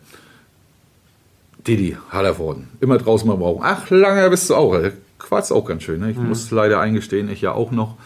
Didi, 1.69 1.97
Hallervorden, 2.11 2.69
immer 2.81 2.97
draußen 2.97 3.29
mal 3.29 3.37
brauchen. 3.37 3.61
Ach, 3.63 3.91
lange 3.91 4.29
bist 4.31 4.49
du 4.49 4.55
auch. 4.55 4.75
Quatsch 5.19 5.53
auch 5.53 5.67
ganz 5.67 5.83
schön. 5.83 6.01
Ne? 6.01 6.11
Ich 6.11 6.17
muss 6.17 6.51
leider 6.51 6.81
eingestehen, 6.81 7.29
ich 7.31 7.43
ja 7.43 7.53
auch 7.53 7.71
noch. 7.71 7.97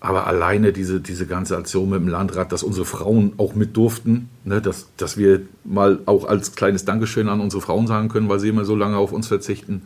Aber 0.00 0.26
alleine 0.26 0.72
diese, 0.72 1.00
diese 1.00 1.28
ganze 1.28 1.56
Aktion 1.56 1.90
mit 1.90 2.00
dem 2.00 2.08
Landrat, 2.08 2.50
dass 2.50 2.64
unsere 2.64 2.84
Frauen 2.84 3.34
auch 3.36 3.54
mit 3.54 3.76
durften, 3.76 4.28
ne, 4.42 4.60
dass, 4.60 4.88
dass 4.96 5.16
wir 5.16 5.42
mal 5.62 6.00
auch 6.06 6.24
als 6.24 6.56
kleines 6.56 6.84
Dankeschön 6.84 7.28
an 7.28 7.40
unsere 7.40 7.62
Frauen 7.62 7.86
sagen 7.86 8.08
können, 8.08 8.28
weil 8.28 8.40
sie 8.40 8.48
immer 8.48 8.64
so 8.64 8.74
lange 8.74 8.96
auf 8.96 9.12
uns 9.12 9.28
verzichten. 9.28 9.82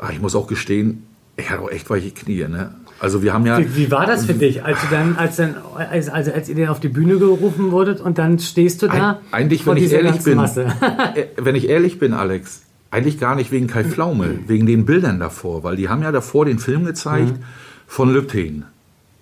Aber 0.00 0.12
ich 0.12 0.20
muss 0.20 0.34
auch 0.34 0.48
gestehen, 0.48 1.06
ich 1.36 1.48
hatte 1.48 1.62
auch 1.62 1.70
echt 1.70 1.88
weiche 1.90 2.10
Knie. 2.10 2.48
Ne? 2.48 2.74
Also 3.00 3.22
wir 3.22 3.32
haben 3.32 3.46
ja... 3.46 3.58
Wie, 3.58 3.76
wie 3.76 3.90
war 3.90 4.06
das 4.06 4.26
für 4.26 4.34
dich, 4.34 4.62
als 4.62 4.78
du 4.82 4.86
dann, 4.90 5.16
als 5.16 5.36
dann, 5.36 5.56
als, 5.74 6.10
also 6.10 6.32
als 6.32 6.48
ihr 6.50 6.54
dann 6.54 6.68
auf 6.68 6.80
die 6.80 6.88
Bühne 6.88 7.18
gerufen 7.18 7.72
wurdet 7.72 8.00
und 8.00 8.18
dann 8.18 8.38
stehst 8.38 8.82
du 8.82 8.88
da? 8.88 9.12
Eig- 9.12 9.16
eigentlich, 9.32 9.64
vor 9.64 9.74
wenn 9.74 9.82
ich 9.82 9.88
dieser 9.88 10.02
ehrlich 10.02 10.22
bin, 10.22 10.36
Masse? 10.36 10.66
äh, 11.14 11.26
wenn 11.36 11.54
ich 11.54 11.68
ehrlich 11.68 11.98
bin, 11.98 12.12
Alex, 12.12 12.62
eigentlich 12.90 13.18
gar 13.18 13.36
nicht 13.36 13.50
wegen 13.52 13.68
Kai 13.68 13.84
Pflaume, 13.84 14.40
wegen 14.46 14.66
den 14.66 14.84
Bildern 14.84 15.18
davor, 15.18 15.62
weil 15.62 15.76
die 15.76 15.88
haben 15.88 16.02
ja 16.02 16.12
davor 16.12 16.44
den 16.44 16.58
Film 16.58 16.84
gezeigt 16.84 17.34
von 17.86 18.12
Lübten. 18.12 18.64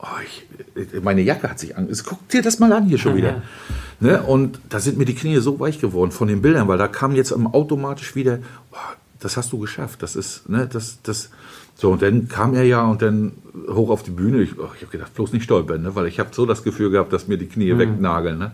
Oh, 0.01 0.07
ich, 0.25 0.47
äh, 0.95 1.01
meine 1.01 1.23
Jacke 1.23 1.49
hat 1.49 1.61
sich 1.61 1.77
an. 1.77 1.89
Guck 2.05 2.29
dir 2.29 2.43
das 2.43 2.59
mal 2.59 2.73
an 2.73 2.85
hier 2.87 2.99
schon 2.99 3.17
wieder. 3.17 3.43
Ne? 4.01 4.23
Und 4.23 4.61
da 4.69 4.81
sind 4.81 4.99
mir 4.99 5.05
die 5.05 5.15
Knie 5.15 5.37
so 5.39 5.61
weich 5.61 5.81
geworden 5.81 6.11
von 6.11 6.29
den 6.29 6.43
Bildern, 6.43 6.67
weil 6.67 6.79
da 6.79 6.89
kam 6.89 7.15
jetzt 7.15 7.33
automatisch 7.33 8.17
wieder, 8.17 8.39
oh, 8.73 8.77
das 9.21 9.37
hast 9.37 9.53
du 9.53 9.59
geschafft. 9.59 10.03
Das 10.03 10.17
ist, 10.17 10.49
ne, 10.49 10.69
das, 10.71 10.99
das. 11.03 11.31
So, 11.75 11.91
und 11.93 12.03
dann 12.03 12.29
kam 12.29 12.55
er 12.55 12.65
ja 12.65 12.85
und 12.85 13.03
dann 13.03 13.33
hoch 13.69 13.91
auf 13.91 14.03
die 14.03 14.11
Bühne. 14.11 14.43
Ich, 14.43 14.59
oh, 14.59 14.69
ich 14.75 14.83
habe 14.83 14.93
gedacht, 14.93 15.15
bloß 15.15 15.33
nicht 15.33 15.45
stolpern, 15.45 15.83
ne? 15.83 15.95
weil 15.95 16.07
ich 16.07 16.19
habe 16.19 16.31
so 16.33 16.47
das 16.47 16.65
Gefühl 16.65 16.91
gehabt, 16.91 17.13
dass 17.13 17.29
mir 17.29 17.39
die 17.39 17.47
Knie 17.47 17.77
wegnageln. 17.79 18.39
Ne? 18.39 18.53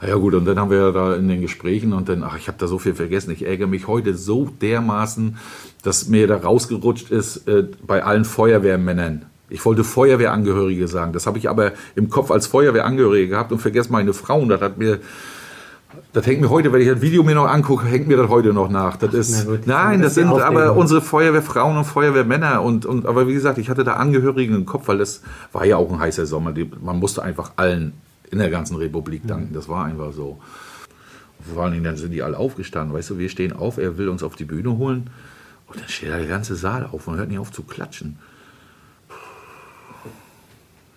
Ah 0.00 0.06
Ja 0.06 0.16
gut, 0.16 0.34
und 0.34 0.44
dann 0.44 0.58
haben 0.58 0.70
wir 0.70 0.78
ja 0.78 0.92
da 0.92 1.14
in 1.14 1.28
den 1.28 1.40
Gesprächen 1.40 1.92
und 1.92 2.08
dann, 2.08 2.22
ach, 2.22 2.36
ich 2.38 2.48
habe 2.48 2.58
da 2.58 2.66
so 2.66 2.78
viel 2.78 2.94
vergessen. 2.94 3.30
Ich 3.30 3.46
ärgere 3.46 3.66
mich 3.66 3.86
heute 3.86 4.14
so 4.14 4.50
dermaßen, 4.60 5.36
dass 5.82 6.08
mir 6.08 6.26
da 6.26 6.36
rausgerutscht 6.36 7.10
ist 7.10 7.48
äh, 7.48 7.64
bei 7.86 8.02
allen 8.02 8.24
Feuerwehrmännern. 8.24 9.26
Ich 9.48 9.64
wollte 9.64 9.84
Feuerwehrangehörige 9.84 10.88
sagen. 10.88 11.12
Das 11.12 11.26
habe 11.26 11.38
ich 11.38 11.48
aber 11.48 11.72
im 11.94 12.10
Kopf 12.10 12.30
als 12.30 12.46
Feuerwehrangehörige 12.46 13.28
gehabt 13.28 13.52
und 13.52 13.60
vergessen 13.60 13.92
meine 13.92 14.12
Frau. 14.12 14.40
Und 14.40 14.48
das 14.48 14.60
hat 14.60 14.76
mir, 14.76 14.98
das 16.16 16.26
hängt 16.26 16.40
mir 16.40 16.48
heute, 16.48 16.72
wenn 16.72 16.80
ich 16.80 16.88
das 16.88 17.02
Video 17.02 17.22
mir 17.22 17.34
noch 17.34 17.46
angucke, 17.46 17.86
hängt 17.86 18.08
mir 18.08 18.16
das 18.16 18.30
heute 18.30 18.54
noch 18.54 18.70
nach. 18.70 18.96
Das 18.96 19.12
ist, 19.12 19.44
na 19.44 19.52
gut, 19.52 19.66
nein, 19.66 20.00
das 20.00 20.12
ist 20.12 20.14
sind 20.14 20.28
aber 20.28 20.74
unsere 20.74 21.02
Feuerwehrfrauen 21.02 21.76
und 21.76 21.84
Feuerwehrmänner 21.84 22.62
und, 22.62 22.86
und, 22.86 23.04
aber 23.04 23.28
wie 23.28 23.34
gesagt, 23.34 23.58
ich 23.58 23.68
hatte 23.68 23.84
da 23.84 23.96
Angehörigen 23.96 24.54
im 24.54 24.64
Kopf, 24.64 24.88
weil 24.88 24.96
das 24.96 25.20
war 25.52 25.66
ja 25.66 25.76
auch 25.76 25.92
ein 25.92 25.98
heißer 25.98 26.24
Sommer. 26.24 26.54
Man 26.80 27.00
musste 27.00 27.22
einfach 27.22 27.52
allen 27.56 27.92
in 28.30 28.38
der 28.38 28.48
ganzen 28.48 28.76
Republik 28.76 29.26
danken. 29.26 29.52
Das 29.52 29.68
war 29.68 29.84
einfach 29.84 30.14
so. 30.14 30.40
Vor 31.52 31.64
allen 31.64 31.72
Dingen, 31.72 31.84
dann 31.84 31.98
sind 31.98 32.12
die 32.12 32.22
alle 32.22 32.38
aufgestanden. 32.38 32.96
Weißt 32.96 33.10
du, 33.10 33.18
wir 33.18 33.28
stehen 33.28 33.52
auf, 33.52 33.76
er 33.76 33.98
will 33.98 34.08
uns 34.08 34.22
auf 34.22 34.36
die 34.36 34.46
Bühne 34.46 34.78
holen. 34.78 35.10
Und 35.66 35.82
dann 35.82 35.88
steht 35.88 36.08
da 36.08 36.16
der 36.16 36.28
ganze 36.28 36.56
Saal 36.56 36.88
auf 36.90 37.06
und 37.08 37.18
hört 37.18 37.28
nicht 37.28 37.40
auf 37.40 37.52
zu 37.52 37.62
klatschen. 37.62 38.18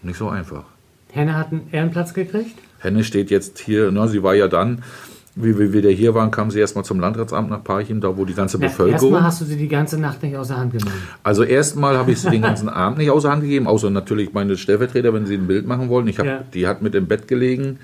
Nicht 0.02 0.18
so 0.18 0.30
einfach. 0.30 0.64
Henne 1.12 1.36
hat 1.36 1.52
einen 1.52 1.68
Ehrenplatz 1.74 2.14
gekriegt? 2.14 2.58
Henne 2.80 3.04
steht 3.04 3.30
jetzt 3.30 3.60
hier, 3.60 3.92
na, 3.92 4.08
sie 4.08 4.24
war 4.24 4.36
ja 4.36 4.48
dann, 4.48 4.82
wie 5.36 5.58
wir 5.58 5.72
wieder 5.74 5.90
hier 5.90 6.16
waren, 6.16 6.32
kam 6.32 6.52
sie 6.52 6.60
erstmal 6.60 6.84
zum 6.84 7.00
Landratsamt 7.00 7.50
nach 7.50 7.64
Parchim, 7.64 8.02
da 8.02 8.18
wo 8.18 8.26
die 8.26 8.34
ganze 8.34 8.58
Ja, 8.58 8.68
Bevölkerung. 8.68 8.94
Erstmal 9.12 9.24
hast 9.24 9.42
du 9.42 9.46
sie 9.46 9.56
die 9.58 9.68
ganze 9.68 9.98
Nacht 10.00 10.22
nicht 10.24 10.36
aus 10.36 10.48
der 10.50 10.58
Hand 10.58 10.74
genommen. 10.74 10.92
Also 11.24 11.44
erstmal 11.44 11.98
habe 11.98 12.12
ich 12.12 12.20
sie 12.20 12.30
den 12.30 12.42
ganzen 12.50 12.68
Abend 12.68 12.98
nicht 12.98 13.10
außer 13.12 13.30
Hand 13.32 13.44
gegeben, 13.44 13.68
außer 13.68 13.90
natürlich 13.90 14.34
meine 14.34 14.58
Stellvertreter, 14.58 15.14
wenn 15.14 15.26
sie 15.26 15.36
ein 15.36 15.48
Bild 15.48 15.66
machen 15.68 15.88
wollen. 15.90 16.08
Ich 16.08 16.20
hab, 16.20 16.26
Ja. 16.26 16.44
Die 16.54 16.68
hat 16.68 16.82
mit 16.82 16.96
im 16.96 17.08
Bett 17.08 17.28
gelegen. 17.28 17.80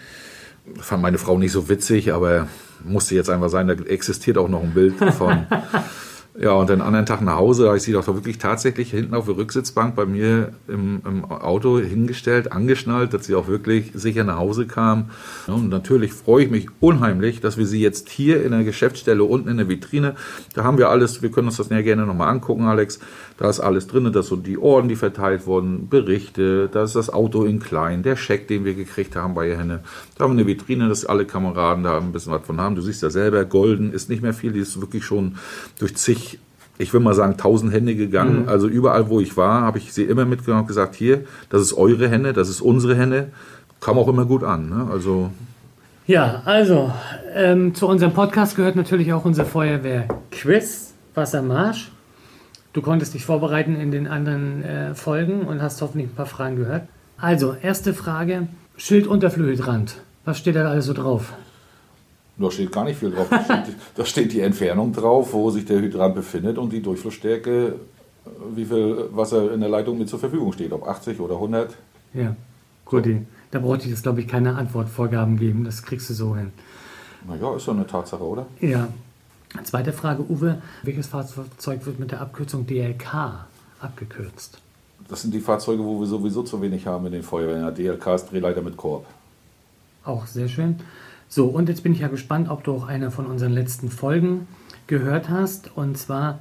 Fand 0.80 1.02
meine 1.02 1.18
Frau 1.20 1.38
nicht 1.38 1.52
so 1.52 1.70
witzig, 1.70 2.12
aber 2.14 2.48
musste 2.84 3.16
jetzt 3.16 3.30
einfach 3.30 3.50
sein, 3.50 3.68
da 3.68 3.74
existiert 3.74 4.38
auch 4.38 4.50
noch 4.50 4.64
ein 4.64 4.72
Bild 4.74 4.96
von. 5.14 5.46
ja, 6.38 6.52
und 6.52 6.70
den 6.70 6.82
anderen 6.82 7.06
Tag 7.06 7.22
nach 7.22 7.38
Hause, 7.38 7.68
habe 7.68 7.78
ich 7.78 7.84
sie 7.84 7.94
doch 7.94 8.06
wirklich 8.08 8.38
tatsächlich 8.38 8.92
hinten 8.92 9.14
auf 9.14 9.26
der 9.26 9.38
Rücksitzbank 9.38 9.96
bei 9.96 10.06
mir 10.06 10.52
im, 10.68 11.02
im 11.06 11.24
Auto 11.26 11.80
hingestellt, 11.80 12.52
angeschnallt, 12.52 13.14
dass 13.14 13.26
sie 13.26 13.36
auch 13.36 13.48
wirklich 13.48 13.92
sicher 13.94 14.26
nach 14.26 14.38
Hause 14.38 14.68
kam. 14.68 15.12
Und 15.48 15.70
natürlich 15.70 16.14
freue 16.14 16.44
ich 16.44 16.52
mich 16.52 16.68
unheimlich, 16.82 17.40
dass 17.40 17.58
wir 17.58 17.66
sie 17.66 17.82
jetzt 17.82 18.10
hier 18.10 18.44
in 18.44 18.52
der 18.52 18.66
Geschäftsstelle 18.66 19.24
unten 19.24 19.48
in 19.48 19.58
der 19.58 19.70
Vitrine, 19.70 20.16
da 20.54 20.66
haben 20.66 20.78
wir 20.78 20.90
alles, 20.90 21.22
wir 21.22 21.32
können 21.32 21.48
uns 21.48 21.58
das 21.58 21.70
ja 21.70 21.82
gerne 21.82 22.06
nochmal 22.06 22.30
angucken, 22.30 22.66
Alex. 22.66 23.00
Da 23.38 23.50
ist 23.50 23.60
alles 23.60 23.88
drin, 23.88 24.10
da 24.14 24.24
sind 24.24 24.48
die 24.48 24.58
Orden, 24.58 24.88
die 24.88 24.96
verteilt 24.96 25.46
wurden, 25.46 25.90
Berichte, 25.90 26.70
da 26.72 26.84
ist 26.84 26.96
das 26.96 27.10
Auto 27.10 27.44
in 27.44 27.60
klein, 27.60 28.02
der 28.02 28.16
Scheck, 28.16 28.48
den 28.48 28.64
wir 28.64 28.76
gekriegt 28.76 29.18
haben 29.18 29.34
bei 29.34 29.56
Henne. 29.56 29.82
Da 30.18 30.24
haben 30.24 30.38
wir 30.38 30.40
eine 30.40 30.48
Vitrine, 30.48 30.88
dass 30.88 31.06
alle 31.06 31.26
Kameraden 31.26 31.84
da 31.84 31.98
ein 31.98 32.14
bisschen 32.14 32.32
was 32.32 32.46
von 32.46 32.62
haben. 32.62 32.76
Du 32.76 32.82
siehst 32.82 33.04
ja 33.04 33.10
selber, 33.10 33.44
golden 33.44 33.92
ist 33.92 34.10
nicht 34.10 34.22
mehr 34.22 34.34
viel, 34.34 34.54
die 34.54 34.62
ist 34.62 34.80
wirklich 34.80 35.04
schon 35.04 35.36
durch 35.80 35.98
zig, 35.98 36.40
ich 36.78 36.94
will 36.94 37.02
mal 37.02 37.14
sagen, 37.14 37.36
tausend 37.36 37.74
Hände 37.74 37.96
gegangen. 37.96 38.48
Also 38.48 38.68
überall, 38.68 39.10
wo 39.10 39.20
ich 39.20 39.36
war, 39.36 39.62
habe 39.64 39.80
ich 39.80 39.94
sie 39.94 40.04
immer 40.04 40.24
mitgenommen 40.24 40.62
und 40.62 40.68
gesagt, 40.68 40.96
hier, 40.96 41.26
das 41.50 41.62
ist 41.62 41.74
eure 41.74 42.08
Henne, 42.08 42.32
das 42.32 42.48
ist 42.48 42.62
unsere 42.62 42.96
Henne. 42.96 43.32
Kam 43.82 43.98
auch 43.98 44.08
immer 44.08 44.26
gut 44.26 44.44
an. 44.44 44.70
Ne? 44.70 44.88
Also 44.90 45.32
Ja, 46.08 46.42
also 46.46 46.94
ähm, 47.34 47.76
zu 47.76 47.88
unserem 47.88 48.14
Podcast 48.14 48.56
gehört 48.56 48.78
natürlich 48.78 49.12
auch 49.12 49.26
unser 49.26 49.46
Feuerwehr-Quiz, 49.46 50.94
Wassermarsch. 51.16 51.92
Du 52.76 52.82
konntest 52.82 53.14
dich 53.14 53.24
vorbereiten 53.24 53.80
in 53.80 53.90
den 53.90 54.06
anderen 54.06 54.62
äh, 54.62 54.96
Folgen 54.96 55.44
und 55.44 55.62
hast 55.62 55.82
hoffentlich 55.82 56.10
ein 56.10 56.14
paar 56.14 56.26
Fragen 56.26 56.58
gehört. 56.58 56.90
Also, 57.18 57.54
erste 57.54 57.94
Frage: 57.94 58.50
Schild 58.76 59.08
unter 59.08 59.32
Flügelrand. 59.32 60.02
Was 60.26 60.40
steht 60.40 60.58
da 60.58 60.70
alles 60.70 60.84
so 60.84 60.92
drauf? 60.92 61.32
Da 62.38 62.52
steht 62.52 62.74
gar 62.74 62.84
nicht 62.84 63.00
viel 63.00 63.12
drauf. 63.12 63.28
Da 63.30 63.44
steht, 63.46 63.76
da 63.96 64.06
steht 64.06 64.34
die 64.34 64.42
Entfernung 64.42 64.92
drauf, 64.92 65.32
wo 65.32 65.52
sich 65.52 65.64
der 65.64 65.80
Hydrant 65.80 66.16
befindet 66.16 66.58
und 66.58 66.74
die 66.74 66.82
Durchflussstärke, 66.82 67.76
wie 68.54 68.66
viel 68.66 69.08
Wasser 69.12 69.54
in 69.54 69.62
der 69.62 69.70
Leitung 69.70 69.98
mit 69.98 70.10
zur 70.10 70.20
Verfügung 70.20 70.52
steht. 70.52 70.74
Ob 70.74 70.86
80 70.86 71.22
oder 71.22 71.36
100. 71.36 71.74
Ja, 72.14 72.36
gut. 72.84 73.08
Da 73.52 73.60
brauchte 73.60 73.86
ich 73.86 73.92
jetzt, 73.92 74.04
glaube 74.04 74.20
ich, 74.20 74.28
keine 74.28 74.54
Antwortvorgaben 74.56 75.40
geben. 75.40 75.64
Das 75.64 75.82
kriegst 75.82 76.10
du 76.10 76.14
so 76.14 76.36
hin. 76.36 76.52
Naja, 77.26 77.56
ist 77.56 77.68
ja 77.68 77.72
eine 77.72 77.88
Tatsache, 77.88 78.24
oder? 78.24 78.48
Ja. 78.60 78.90
Zweite 79.64 79.94
Frage, 79.94 80.24
Uwe. 80.30 80.62
Welches 80.84 81.08
Fahrzeug 81.08 81.86
wird 81.86 82.00
mit 82.00 82.12
der 82.12 82.22
Abkürzung 82.22 82.66
DLK 82.68 83.46
abgekürzt? 83.80 84.60
Das 85.08 85.22
sind 85.22 85.34
die 85.34 85.40
Fahrzeuge, 85.40 85.84
wo 85.84 86.00
wir 86.00 86.08
sowieso 86.08 86.44
zu 86.44 86.62
wenig 86.62 86.88
haben 86.88 87.06
in 87.06 87.12
den 87.12 87.24
Feuerwehren. 87.24 87.62
Ja, 87.62 87.72
DLK 87.72 88.08
ist 88.16 88.32
Drehleiter 88.32 88.62
mit 88.62 88.76
Korb. 88.78 89.06
Auch 90.04 90.26
sehr 90.26 90.48
schön. 90.48 90.78
So, 91.28 91.46
und 91.46 91.70
jetzt 91.70 91.84
bin 91.84 91.94
ich 91.94 92.00
ja 92.00 92.08
gespannt, 92.08 92.50
ob 92.50 92.64
du 92.64 92.74
auch 92.74 92.88
eine 92.88 93.12
von 93.12 93.26
unseren 93.26 93.52
letzten 93.52 93.90
Folgen 93.90 94.48
gehört 94.88 95.30
hast. 95.30 95.76
Und 95.76 95.98
zwar, 95.98 96.40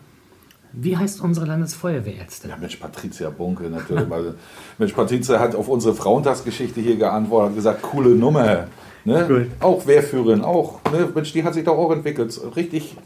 wie 0.72 0.96
heißt 0.96 1.20
unsere 1.20 1.46
Landesfeuerwehrärztin? 1.46 2.50
Ja, 2.50 2.56
Mensch, 2.56 2.76
Patricia 2.76 3.30
Bunke 3.30 3.64
natürlich. 3.64 4.08
mal. 4.08 4.34
Mensch, 4.78 4.92
Patricia 4.92 5.40
hat 5.40 5.54
auf 5.54 5.68
unsere 5.68 5.94
Frauentagsgeschichte 5.94 6.80
hier 6.80 6.96
geantwortet 6.96 7.50
und 7.50 7.56
gesagt, 7.56 7.82
coole 7.82 8.10
Nummer. 8.10 8.68
Ne? 9.04 9.24
Gut. 9.28 9.46
Auch 9.60 9.86
Wehrführerin, 9.86 10.42
auch. 10.42 10.80
Ne? 10.90 11.08
Mensch, 11.14 11.32
die 11.32 11.44
hat 11.44 11.54
sich 11.54 11.64
doch 11.64 11.76
auch 11.76 11.90
entwickelt. 11.92 12.38
Richtig. 12.56 12.96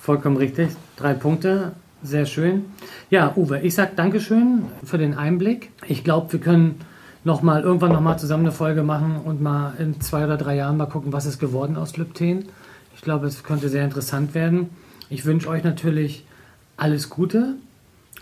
Vollkommen 0.00 0.36
richtig. 0.36 0.70
Drei 0.96 1.14
Punkte. 1.14 1.72
Sehr 2.02 2.26
schön. 2.26 2.66
Ja, 3.10 3.32
Uwe, 3.36 3.60
ich 3.60 3.74
sag 3.74 3.96
Dankeschön 3.96 4.66
für 4.84 4.98
den 4.98 5.14
Einblick. 5.14 5.70
Ich 5.88 6.04
glaube, 6.04 6.32
wir 6.32 6.40
können 6.40 6.80
noch 7.24 7.42
mal, 7.42 7.62
irgendwann 7.62 7.92
nochmal 7.92 8.18
zusammen 8.18 8.44
eine 8.44 8.52
Folge 8.52 8.82
machen 8.82 9.20
und 9.24 9.42
mal 9.42 9.74
in 9.78 10.00
zwei 10.00 10.24
oder 10.24 10.36
drei 10.36 10.54
Jahren 10.54 10.76
mal 10.76 10.86
gucken, 10.86 11.12
was 11.12 11.26
ist 11.26 11.40
geworden 11.40 11.76
aus 11.76 11.96
Lübten. 11.96 12.48
Ich 12.94 13.00
glaube, 13.00 13.26
es 13.26 13.42
könnte 13.42 13.68
sehr 13.68 13.84
interessant 13.84 14.34
werden. 14.34 14.70
Ich 15.10 15.24
wünsche 15.24 15.48
euch 15.48 15.64
natürlich 15.64 16.24
alles 16.76 17.10
Gute, 17.10 17.54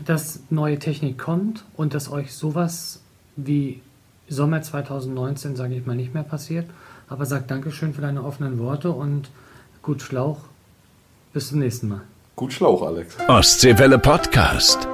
dass 0.05 0.41
neue 0.49 0.79
Technik 0.79 1.19
kommt 1.19 1.65
und 1.77 1.93
dass 1.93 2.11
euch 2.11 2.33
sowas 2.33 3.03
wie 3.37 3.83
Sommer 4.29 4.63
2019, 4.63 5.57
sage 5.57 5.75
ich 5.75 5.85
mal, 5.85 5.97
nicht 5.97 6.15
mehr 6.15 6.23
passiert. 6.23 6.67
Aber 7.09 7.27
sag 7.27 7.49
Dankeschön 7.49 7.95
für 7.95 8.03
deine 8.03 8.25
offenen 8.25 8.59
Worte 8.59 8.91
und 8.91 9.31
gut 9.83 10.03
Schlauch. 10.03 10.39
Bis 11.33 11.49
zum 11.49 11.59
nächsten 11.59 11.89
Mal. 11.89 12.03
Gut 12.37 12.53
Schlauch, 12.53 12.83
Alex. 12.83 13.17
Ostseewelle 13.29 13.99
Podcast. 13.99 14.89